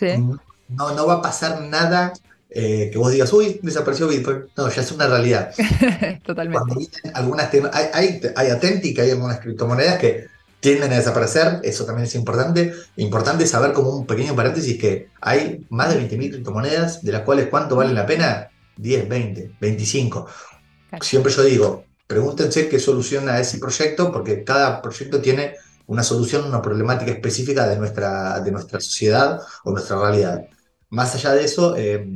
[0.00, 2.12] No, no va a pasar nada
[2.50, 4.44] que vos digas, uy, desapareció Bitcoin.
[4.56, 5.52] No, ya es una realidad.
[6.24, 6.64] Totalmente.
[6.64, 10.26] Cuando algunas hay, hay, hay Authentic, hay algunas criptomonedas que
[10.60, 12.72] tienden a desaparecer, eso también es importante.
[12.96, 17.48] Importante saber como un pequeño paréntesis que hay más de 20.000 criptomonedas, de las cuales
[17.48, 20.26] cuánto valen la pena, 10, 20, 25.
[21.00, 25.54] Siempre yo digo, pregúntense qué solución a ese proyecto, porque cada proyecto tiene
[25.86, 30.44] una solución, una problemática específica de nuestra, de nuestra sociedad o nuestra realidad.
[30.90, 32.06] Más allá de eso, eh,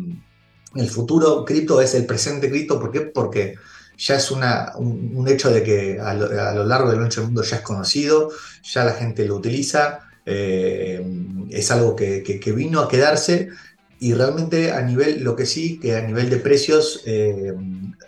[0.75, 3.01] el futuro cripto es el presente cripto, ¿por qué?
[3.03, 3.55] Porque
[4.03, 7.57] ya es una, un, hecho de que a lo, largo del ancho del mundo ya
[7.57, 8.33] es conocido,
[8.65, 11.01] ya la gente lo utiliza, eh,
[11.51, 13.51] es algo que, vino a quedarse
[14.01, 17.55] y realmente a nivel, lo que sí, que a nivel de precios, eh,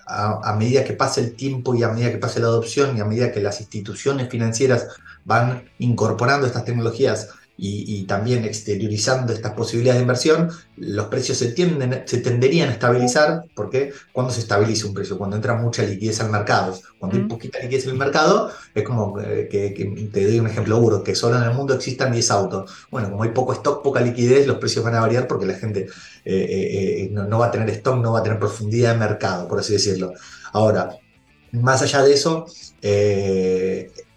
[0.09, 3.04] a, medida que pasa el tiempo y a medida que pasa la adopción y a
[3.04, 4.88] medida que las instituciones financieras
[5.24, 12.03] van incorporando estas tecnologías y, también exteriorizando estas posibilidades de inversión, los precios se, tienden,
[12.05, 16.31] se tenderían a estabilizar, porque cuando se estabiliza un precio, cuando entra mucha liquidez al
[16.31, 20.49] mercado, cuando hay poquita liquidez en el mercado, es como eh, que, te doy un
[20.49, 22.71] ejemplo duro, que solo en el mundo existan 10 autos.
[22.90, 25.87] Bueno, como hay poco stock, poca liquidez, los precios van a variar porque la gente
[26.25, 29.61] eh, eh, no, va a tener stock, no va a tener profundidad de mercado, por
[29.61, 30.12] así decirlo.
[30.53, 30.90] Ahora,
[31.53, 32.47] más allá de eso,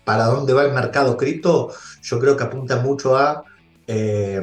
[0.08, 1.70] para dónde va el mercado cripto,
[2.02, 3.44] yo creo que apunta mucho a,
[3.88, 4.42] eh,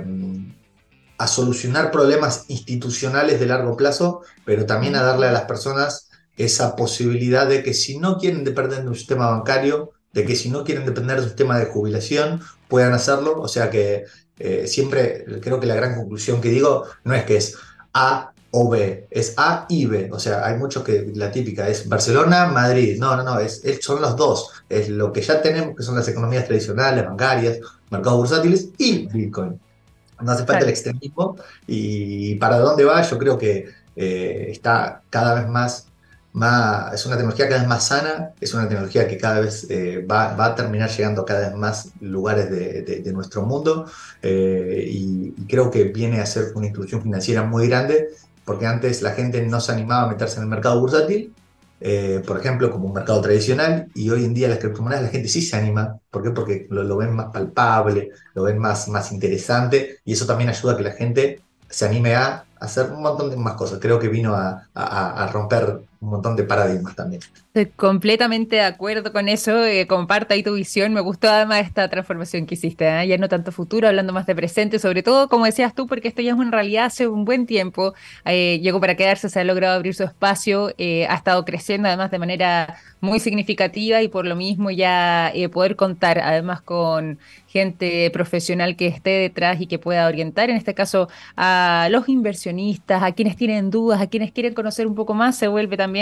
[1.17, 6.77] a solucionar problemas institucionales de largo plazo, pero también a darle a las personas esa
[6.77, 10.65] posibilidad de que si no quieren depender de un sistema bancario, de que si no
[10.65, 13.41] quieren depender de un sistema de jubilación, puedan hacerlo.
[13.41, 14.05] O sea que
[14.39, 17.57] eh, siempre creo que la gran conclusión que digo no es que es
[17.95, 20.09] A o B, es A y B.
[20.13, 22.97] O sea, hay muchos que la típica es Barcelona, Madrid.
[23.01, 24.51] No, no, no, es, son los dos.
[24.69, 27.59] Es lo que ya tenemos, que son las economías tradicionales, bancarias,
[27.91, 29.61] mercados bursátiles y Bitcoin.
[30.21, 31.37] No hace falta el extremismo.
[31.67, 35.89] Y para dónde va, yo creo que eh, está cada vez más,
[36.33, 40.07] más, es una tecnología cada vez más sana, es una tecnología que cada vez eh,
[40.09, 43.87] va, va, a terminar llegando a cada vez más lugares de, de, nuestro mundo
[44.23, 48.11] eh, y, y, creo que viene a ser una institución financiera muy grande
[48.45, 51.35] porque antes la gente no se animaba a meterse en el mercado bursátil,
[51.81, 55.29] eh, por ejemplo, como un mercado tradicional, y hoy en día las criptomonedas la gente
[55.29, 55.99] sí se anima.
[56.11, 56.31] ¿Por qué?
[56.31, 60.77] Porque lo, ven más palpable, lo ven más, más interesante, y eso también ayuda a
[60.77, 63.79] que la gente se anime a hacer un montón de más cosas.
[63.81, 67.23] Creo que vino a, a romper un montón de paradigmas también.
[67.55, 71.89] Estoy completamente de acuerdo con eso, eh, comparta ahí tu visión, me gustó además esta
[71.89, 73.07] transformación que hiciste, ¿eh?
[73.09, 76.21] ya no tanto futuro, hablando más de presente, sobre todo, como decías tú, porque esto
[76.21, 77.95] ya es una realidad hace un buen tiempo,
[78.27, 82.11] eh, llegó para quedarse, se ha logrado abrir su espacio, eh, ha estado creciendo además
[82.11, 88.77] de manera muy significativa y por lo mismo ya poder contar además con gente profesional
[88.77, 93.37] que esté detrás y que pueda orientar, en este caso, a los inversionistas, a quienes
[93.37, 95.94] tienen dudas, a quienes quieren conocer un poco más, se vuelve también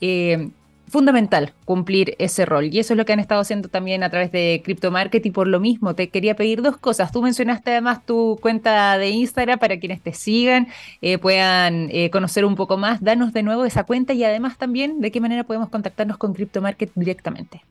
[0.00, 0.48] eh,
[0.94, 2.66] fundamental cumplir ese rol.
[2.72, 5.26] Y eso es lo que han estado haciendo también a través de Crypto Market.
[5.26, 7.10] Y por lo mismo, te quería pedir dos cosas.
[7.10, 10.68] Tú mencionaste además tu cuenta de Instagram para quienes te sigan,
[11.02, 13.02] eh, puedan eh, conocer un poco más.
[13.02, 16.62] Danos de nuevo esa cuenta y además también de qué manera podemos contactarnos con Crypto
[16.62, 17.62] Market directamente.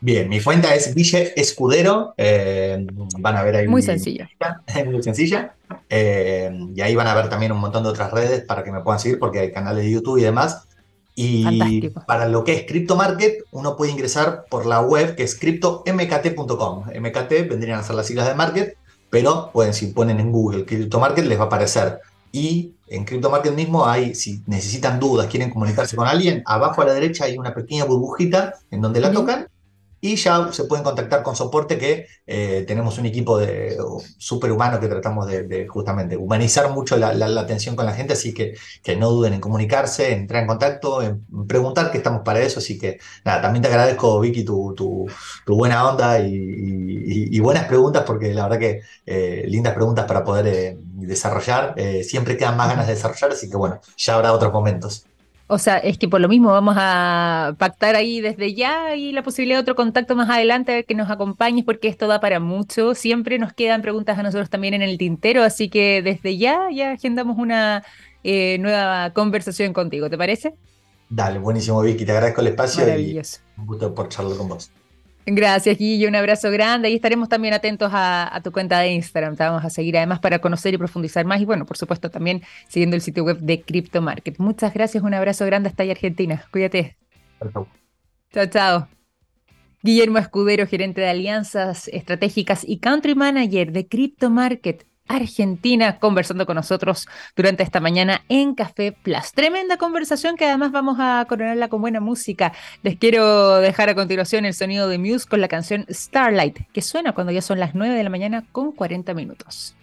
[0.00, 2.14] Bien, mi cuenta es Ville Escudero.
[2.16, 2.86] Eh,
[3.18, 3.66] van a ver ahí.
[3.66, 4.30] Muy sencilla.
[4.86, 5.54] Muy sencilla.
[5.90, 9.00] y ahí van a ver también un montón de otras redes para que me puedan
[9.00, 10.67] seguir porque hay canales de YouTube y demás.
[11.20, 15.34] Y para lo que es Crypto Market, uno puede ingresar por la web que es
[15.34, 16.84] cryptomkt.com.
[16.84, 18.76] MKT vendrían a ser las siglas de market,
[19.10, 21.98] pero pueden, si ponen en Google Crypto Market, les va a aparecer.
[22.30, 26.84] Y en Crypto Market mismo hay, si necesitan dudas, quieren comunicarse con alguien, abajo a
[26.84, 29.48] la derecha hay una pequeña burbujita en donde la tocan
[30.00, 33.76] y ya se pueden contactar con soporte que eh, tenemos un equipo de
[34.18, 38.96] superhumano que tratamos de, justamente humanizar mucho la, atención con la gente, así que, que
[38.96, 42.78] no duden en comunicarse, en entrar en contacto, en preguntar que estamos para eso, así
[42.78, 45.06] que nada, también te agradezco Vicky tu, tu,
[45.46, 50.76] buena onda y, buenas preguntas, porque la verdad que eh, lindas preguntas para poder eh,
[50.80, 55.06] desarrollar, siempre quedan más ganas de desarrollar, así que bueno, ya habrá otros momentos.
[55.50, 59.22] O sea, es que por lo mismo vamos a pactar ahí desde ya y la
[59.22, 62.94] posibilidad de otro contacto más adelante, que nos acompañes, porque esto da para mucho.
[62.94, 66.92] Siempre nos quedan preguntas a nosotros también en el tintero, así que desde ya ya
[66.92, 67.82] agendamos una
[68.24, 70.54] eh, nueva conversación contigo, ¿te parece?
[71.08, 73.18] Dale, buenísimo, Vicky, te agradezco el espacio y
[73.56, 74.70] un gusto por charlar con vos.
[75.34, 76.08] Gracias, Guille.
[76.08, 79.36] Un abrazo grande y estaremos también atentos a, tu cuenta de Instagram.
[79.36, 81.40] Te vamos a seguir además para conocer y profundizar más.
[81.40, 84.38] Y bueno, por supuesto, también siguiendo el sitio web de Crypto Market.
[84.38, 85.02] Muchas gracias.
[85.04, 86.44] Un abrazo grande hasta ahí, Argentina.
[86.50, 86.96] Cuídate.
[88.32, 88.88] Chao, chao.
[89.82, 94.86] Guillermo Escudero, gerente de alianzas estratégicas y country manager de Crypto Market.
[95.08, 99.32] Argentina, conversando con nosotros durante esta mañana en Café Plus.
[99.32, 102.52] Tremenda conversación que además vamos a coronarla con buena música.
[102.82, 107.12] Les quiero dejar a continuación el sonido de Muse con la canción Starlight, que suena
[107.12, 109.74] cuando ya son las 9 de la mañana con 40 minutos.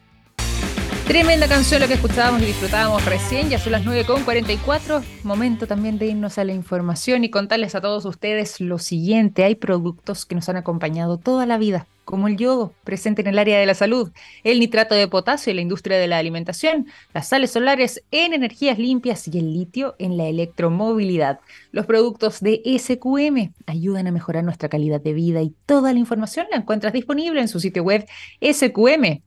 [1.08, 6.08] Tremenda canción lo que escuchábamos y disfrutábamos recién, ya son las 9.44, momento también de
[6.08, 10.50] irnos a la información y contarles a todos ustedes lo siguiente, hay productos que nos
[10.50, 14.12] han acompañado toda la vida, como el yodo, presente en el área de la salud,
[14.44, 18.80] el nitrato de potasio en la industria de la alimentación, las sales solares en energías
[18.80, 21.40] limpias y el litio en la electromovilidad.
[21.72, 26.48] Los productos de SQM ayudan a mejorar nuestra calidad de vida y toda la información
[26.52, 28.06] la encuentras disponible en su sitio web
[28.42, 29.26] sqm.com.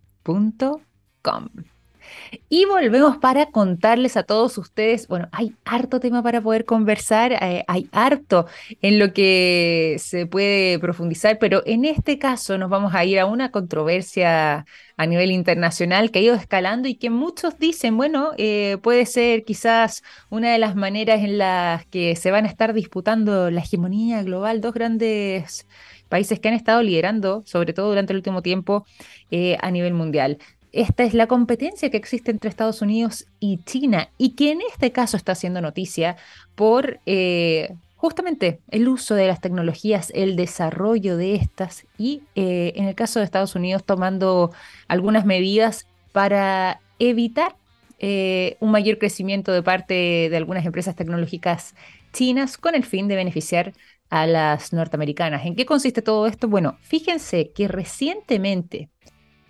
[2.48, 7.64] Y volvemos para contarles a todos ustedes, bueno, hay harto tema para poder conversar, eh,
[7.66, 8.46] hay harto
[8.82, 13.26] en lo que se puede profundizar, pero en este caso nos vamos a ir a
[13.26, 18.78] una controversia a nivel internacional que ha ido escalando y que muchos dicen, bueno, eh,
[18.82, 23.50] puede ser quizás una de las maneras en las que se van a estar disputando
[23.50, 25.66] la hegemonía global, dos grandes
[26.08, 28.86] países que han estado liderando, sobre todo durante el último tiempo,
[29.30, 30.38] eh, a nivel mundial
[30.72, 34.92] esta es la competencia que existe entre Estados Unidos y China y que en este
[34.92, 36.16] caso está haciendo noticia
[36.54, 42.85] por eh, justamente el uso de las tecnologías, el desarrollo de estas y eh, en
[42.85, 44.52] el caso de Estados Unidos tomando
[44.87, 47.57] algunas medidas para evitar
[47.98, 51.74] eh, un mayor crecimiento de parte de algunas empresas tecnológicas
[52.12, 53.72] chinas con el fin de beneficiar
[54.11, 55.44] a las norteamericanas.
[55.44, 56.48] ¿En qué consiste todo esto?
[56.48, 58.88] Bueno, fíjense que recientemente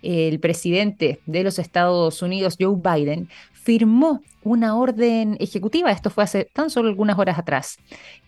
[0.01, 6.45] el presidente de los Estados Unidos, Joe Biden, firmó una orden ejecutiva, esto fue hace
[6.45, 7.77] tan solo algunas horas atrás,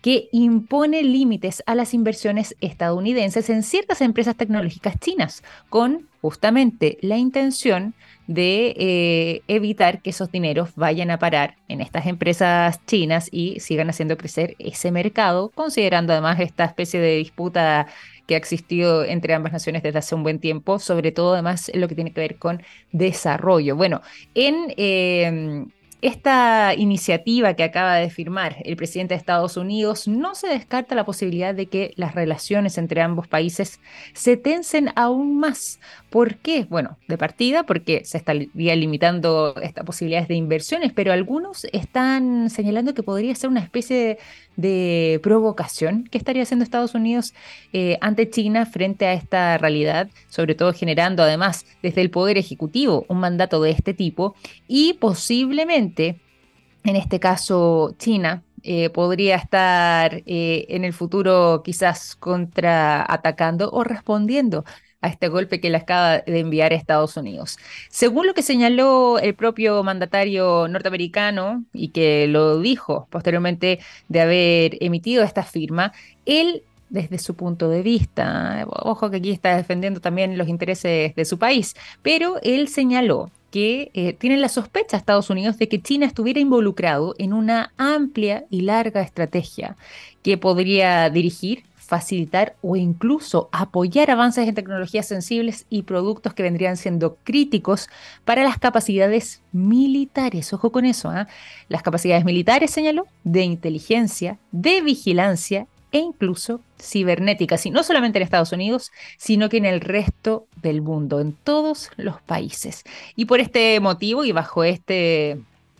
[0.02, 7.16] que impone límites a las inversiones estadounidenses en ciertas empresas tecnológicas chinas, con justamente la
[7.16, 7.94] intención
[8.28, 13.90] de eh, evitar que esos dineros vayan a parar en estas empresas chinas y sigan
[13.90, 17.88] haciendo crecer ese mercado, considerando además esta especie de disputa
[18.26, 21.80] que ha existido entre ambas naciones desde hace un buen tiempo, sobre todo además en
[21.80, 23.76] lo que tiene que ver con desarrollo.
[23.76, 24.02] Bueno,
[24.34, 24.74] en...
[24.76, 25.66] Eh,
[26.02, 31.04] esta iniciativa que acaba de firmar el presidente de Estados Unidos no se descarta la
[31.04, 33.78] posibilidad de que las relaciones entre ambos países
[34.12, 35.78] se tensen aún más.
[36.10, 36.66] ¿Por qué?
[36.68, 42.94] Bueno, de partida porque se estaría limitando estas posibilidades de inversiones, pero algunos están señalando
[42.94, 44.18] que podría ser una especie
[44.56, 47.32] de provocación que estaría haciendo Estados Unidos
[47.72, 53.06] eh, ante China frente a esta realidad, sobre todo generando además desde el Poder Ejecutivo
[53.08, 54.34] un mandato de este tipo
[54.68, 63.70] y posiblemente, en este caso China, eh, podría estar eh, en el futuro quizás contraatacando
[63.72, 64.64] o respondiendo
[65.00, 67.58] a este golpe que le acaba de enviar a Estados Unidos.
[67.90, 74.78] Según lo que señaló el propio mandatario norteamericano y que lo dijo posteriormente de haber
[74.80, 75.92] emitido esta firma,
[76.24, 81.24] él desde su punto de vista, ojo que aquí está defendiendo también los intereses de
[81.24, 86.06] su país, pero él señaló que eh, tienen la sospecha Estados Unidos de que China
[86.06, 89.76] estuviera involucrado en una amplia y larga estrategia
[90.22, 96.78] que podría dirigir, facilitar o incluso apoyar avances en tecnologías sensibles y productos que vendrían
[96.78, 97.90] siendo críticos
[98.24, 100.54] para las capacidades militares.
[100.54, 101.28] Ojo con eso, ¿ah?
[101.68, 108.24] las capacidades militares, señaló, de inteligencia, de vigilancia e incluso cibernéticas, y no solamente en
[108.24, 112.82] Estados Unidos, sino que en el resto del mundo, en todos los países.
[113.14, 115.38] Y por este motivo y bajo este,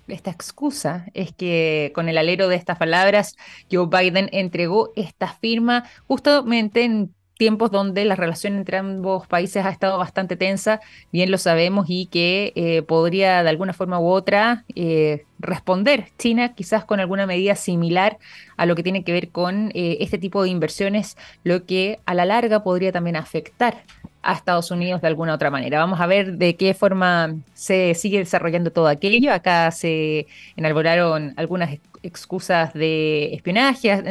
[0.09, 3.37] esta excusa es que con el alero de estas palabras,
[3.71, 9.71] Joe Biden entregó esta firma justamente en tiempos donde la relación entre ambos países ha
[9.71, 10.81] estado bastante tensa,
[11.13, 16.55] bien lo sabemos, y que eh, podría de alguna forma u otra eh, responder China
[16.55, 18.19] quizás con alguna medida similar
[18.57, 22.15] a lo que tiene que ver con eh, este tipo de inversiones, lo que a
[22.15, 23.83] la larga podría también afectar
[24.23, 25.79] a Estados Unidos de alguna otra manera.
[25.79, 29.33] Vamos a ver de qué forma se sigue desarrollando todo aquello.
[29.33, 34.03] Acá se enalboraron algunas excusas de espionaje,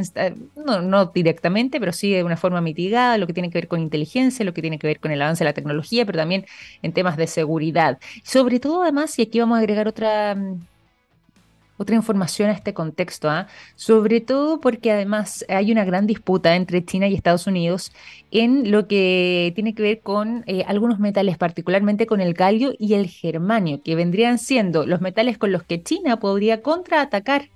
[0.55, 3.81] no, no, directamente, pero sí de una forma mitigada, lo que tiene que ver con
[3.81, 6.45] inteligencia, lo que tiene que ver con el avance de la tecnología, pero también
[6.81, 7.99] en temas de seguridad.
[8.23, 10.37] Sobre todo, además, y aquí vamos a agregar otra
[11.81, 13.47] otra información a este contexto, ¿ah?
[13.75, 17.91] sobre todo porque además hay una gran disputa entre China y Estados Unidos
[18.29, 22.93] en lo que tiene que ver con eh, algunos metales, particularmente con el galio y
[22.93, 27.49] el germanio, que vendrían siendo los metales con los que China podría contraatacar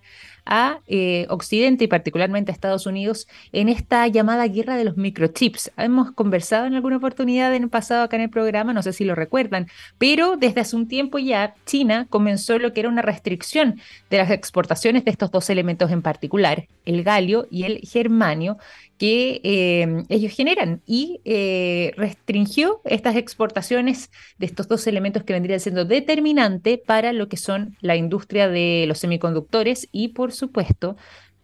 [0.45, 5.71] a eh, Occidente y particularmente a Estados Unidos en esta llamada guerra de los microchips.
[5.77, 9.03] Hemos conversado en alguna oportunidad en el pasado acá en el programa, no sé si
[9.03, 9.67] lo recuerdan,
[9.97, 14.29] pero desde hace un tiempo ya China comenzó lo que era una restricción de las
[14.31, 18.57] exportaciones de estos dos elementos en particular, el galio y el germanio,
[18.97, 25.59] que eh, ellos generan y eh, restringió estas exportaciones de estos dos elementos que vendrían
[25.59, 30.95] siendo determinante para lo que son la industria de los semiconductores y por supuesto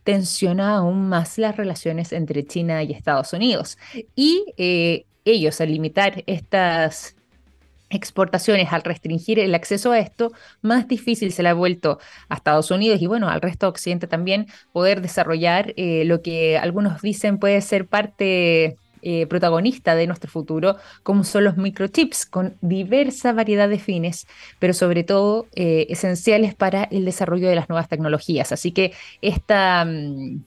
[0.04, 3.78] tensiona aún más las relaciones entre China y Estados Unidos.
[4.16, 7.16] Y eh, ellos al limitar estas
[7.92, 10.32] exportaciones, al restringir el acceso a esto,
[10.62, 14.08] más difícil se le ha vuelto a Estados Unidos y bueno, al resto de Occidente
[14.08, 20.30] también poder desarrollar eh, lo que algunos dicen puede ser parte eh, protagonista de nuestro
[20.30, 24.28] futuro, como son los microchips, con diversa variedad de fines,
[24.60, 28.52] pero sobre todo eh, esenciales para el desarrollo de las nuevas tecnologías.
[28.52, 29.86] Así que esta...
[29.86, 30.44] Mm,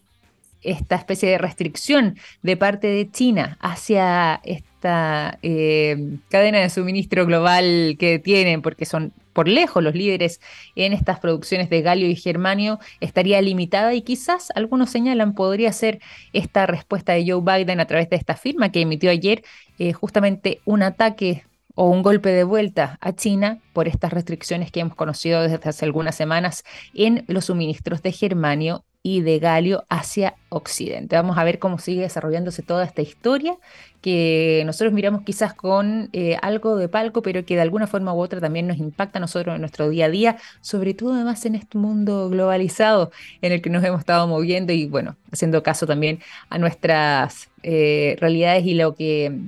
[0.64, 7.96] esta especie de restricción de parte de China hacia esta eh, cadena de suministro global
[7.98, 10.40] que tienen, porque son por lejos los líderes
[10.76, 16.00] en estas producciones de galio y germanio, estaría limitada y quizás algunos señalan podría ser
[16.32, 19.42] esta respuesta de Joe Biden a través de esta firma que emitió ayer
[19.78, 21.44] eh, justamente un ataque
[21.74, 25.84] o un golpe de vuelta a China por estas restricciones que hemos conocido desde hace
[25.84, 26.62] algunas semanas
[26.94, 31.14] en los suministros de germanio y de Galio hacia Occidente.
[31.14, 33.54] Vamos a ver cómo sigue desarrollándose toda esta historia
[34.00, 38.18] que nosotros miramos quizás con eh, algo de palco, pero que de alguna forma u
[38.18, 41.54] otra también nos impacta a nosotros en nuestro día a día, sobre todo además en
[41.54, 46.20] este mundo globalizado en el que nos hemos estado moviendo y bueno, haciendo caso también
[46.48, 49.38] a nuestras eh, realidades y lo que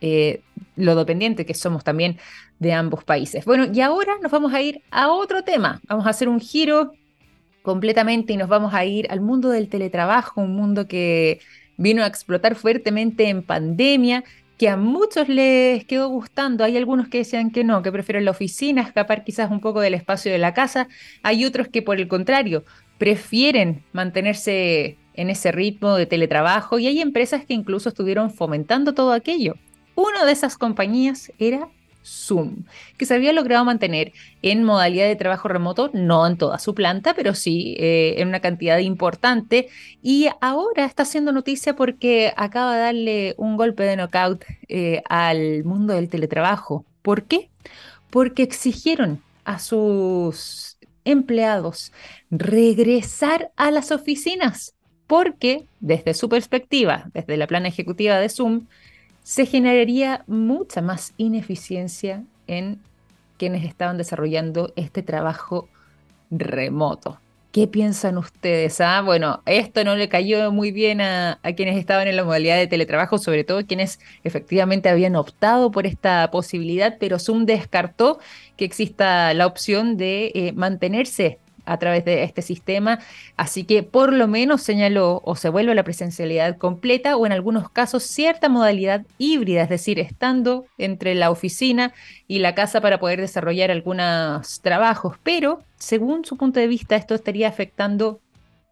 [0.00, 0.40] eh,
[0.76, 2.18] lo dependiente que somos también
[2.60, 3.44] de ambos países.
[3.44, 5.80] Bueno, y ahora nos vamos a ir a otro tema.
[5.88, 6.92] Vamos a hacer un giro
[7.64, 11.40] completamente y nos vamos a ir al mundo del teletrabajo, un mundo que
[11.78, 14.22] vino a explotar fuertemente en pandemia,
[14.58, 16.62] que a muchos les quedó gustando.
[16.62, 19.94] Hay algunos que decían que no, que prefieren la oficina, escapar quizás un poco del
[19.94, 20.88] espacio de la casa.
[21.22, 22.66] Hay otros que por el contrario,
[22.98, 29.12] prefieren mantenerse en ese ritmo de teletrabajo y hay empresas que incluso estuvieron fomentando todo
[29.12, 29.54] aquello.
[29.94, 31.68] Una de esas compañías era
[32.04, 32.64] Zoom,
[32.98, 37.14] que se había logrado mantener en modalidad de trabajo remoto, no en toda su planta,
[37.14, 39.68] pero sí eh, en una cantidad importante.
[40.02, 45.64] Y ahora está haciendo noticia porque acaba de darle un golpe de knockout eh, al
[45.64, 46.84] mundo del teletrabajo.
[47.02, 47.50] ¿Por qué?
[48.10, 51.92] Porque exigieron a sus empleados
[52.30, 54.74] regresar a las oficinas,
[55.06, 58.66] porque desde su perspectiva, desde la plana ejecutiva de Zoom,
[59.24, 62.78] se generaría mucha más ineficiencia en
[63.38, 65.68] quienes estaban desarrollando este trabajo
[66.30, 67.18] remoto.
[67.50, 68.80] ¿Qué piensan ustedes?
[68.80, 72.66] Ah, bueno, esto no le cayó muy bien a, quienes estaban en la modalidad de
[72.66, 78.18] teletrabajo, sobre todo quienes efectivamente habían optado por esta posibilidad, pero Zoom descartó
[78.56, 82.98] que exista la opción de eh, mantenerse a través de este sistema,
[83.36, 87.70] así que por lo menos señaló o se vuelve la presencialidad completa o en algunos
[87.70, 91.92] casos cierta modalidad híbrida, es decir, estando entre la oficina
[92.28, 97.14] y la casa para poder desarrollar algunos trabajos, pero según su punto de vista esto
[97.14, 98.20] estaría afectando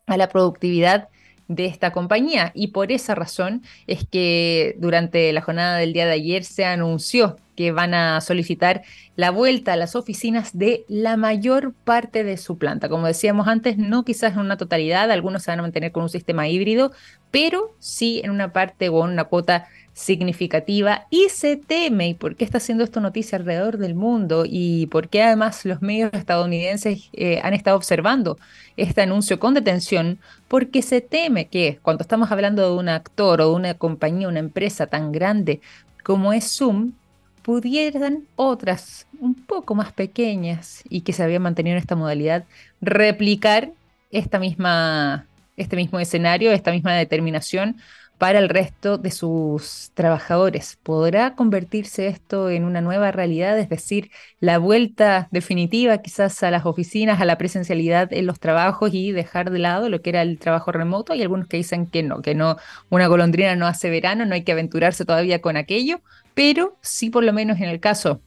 [0.06, 1.08] a la productividad
[1.48, 2.52] de esta compañía.
[2.54, 7.36] Y por esa razón es que durante la jornada del día de ayer se anunció
[7.62, 8.82] que van a solicitar
[9.14, 12.88] la vuelta a las oficinas de la mayor parte de su planta.
[12.88, 16.08] Como decíamos antes, no quizás en una totalidad, algunos se van a mantener con un
[16.08, 16.90] sistema híbrido,
[17.30, 21.06] pero sí en una parte o en una cuota significativa.
[21.08, 25.08] Y se teme, y por qué está haciendo esto noticia alrededor del mundo y por
[25.08, 28.38] qué además los medios estadounidenses eh, han estado observando
[28.76, 33.50] este anuncio con detención, porque se teme que cuando estamos hablando de un actor o
[33.50, 35.60] de una compañía, una empresa tan grande
[36.02, 36.94] como es Zoom,
[37.42, 42.44] pudieran otras un poco más pequeñas y que se habían mantenido en esta modalidad
[42.80, 43.72] replicar
[44.10, 45.26] esta misma,
[45.56, 47.76] este mismo escenario, esta misma determinación
[48.22, 50.78] para el resto de sus trabajadores.
[50.84, 53.58] ¿Podrá convertirse esto en una nueva realidad?
[53.58, 58.94] Es decir, la vuelta definitiva quizás a las oficinas, a la presencialidad en los trabajos
[58.94, 61.12] y dejar de lado lo que era el trabajo remoto.
[61.12, 62.58] Hay algunos que dicen que no, que no,
[62.90, 66.00] una golondrina no hace verano, no hay que aventurarse todavía con aquello,
[66.34, 68.20] pero sí por lo menos en el caso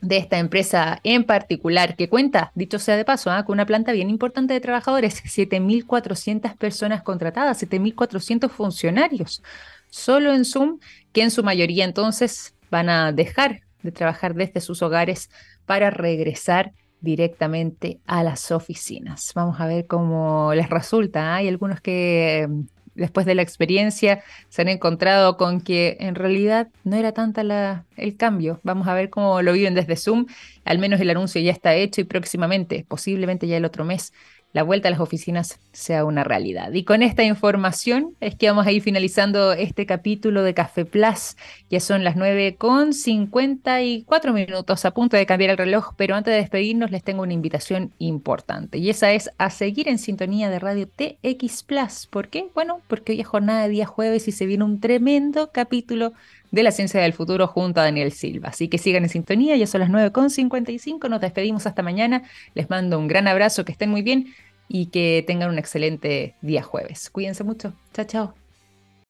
[0.00, 3.44] de esta empresa en particular, que cuenta, dicho sea de paso, ¿ah?
[3.44, 9.42] con una planta bien importante de trabajadores, 7.400 personas contratadas, 7.400 funcionarios,
[9.90, 10.78] solo en Zoom,
[11.12, 15.30] que en su mayoría entonces van a dejar de trabajar desde sus hogares
[15.66, 19.32] para regresar directamente a las oficinas.
[19.34, 21.32] Vamos a ver cómo les resulta.
[21.32, 21.36] ¿ah?
[21.36, 22.46] Hay algunos que
[22.94, 27.86] después de la experiencia se han encontrado con que en realidad no era tanta la,
[27.96, 28.60] el cambio.
[28.62, 30.26] Vamos a ver cómo lo viven desde Zoom.
[30.64, 34.12] Al menos el anuncio ya está hecho y próximamente, posiblemente ya el otro mes,
[34.52, 36.72] la vuelta a las oficinas sea una realidad.
[36.72, 41.36] Y con esta información es que vamos a ir finalizando este capítulo de Café Plus.
[41.70, 46.32] Ya son las 9 con 54 minutos, a punto de cambiar el reloj, pero antes
[46.32, 50.58] de despedirnos les tengo una invitación importante y esa es a seguir en sintonía de
[50.58, 52.06] Radio TX Plus.
[52.06, 52.48] ¿Por qué?
[52.54, 56.12] Bueno, porque hoy es jornada de día jueves y se viene un tremendo capítulo
[56.50, 58.48] de la ciencia del futuro junto a Daniel Silva.
[58.48, 62.22] Así que sigan en sintonía, ya son las 9.55, nos despedimos hasta mañana,
[62.54, 64.34] les mando un gran abrazo, que estén muy bien
[64.68, 67.10] y que tengan un excelente día jueves.
[67.10, 68.39] Cuídense mucho, chao, chao.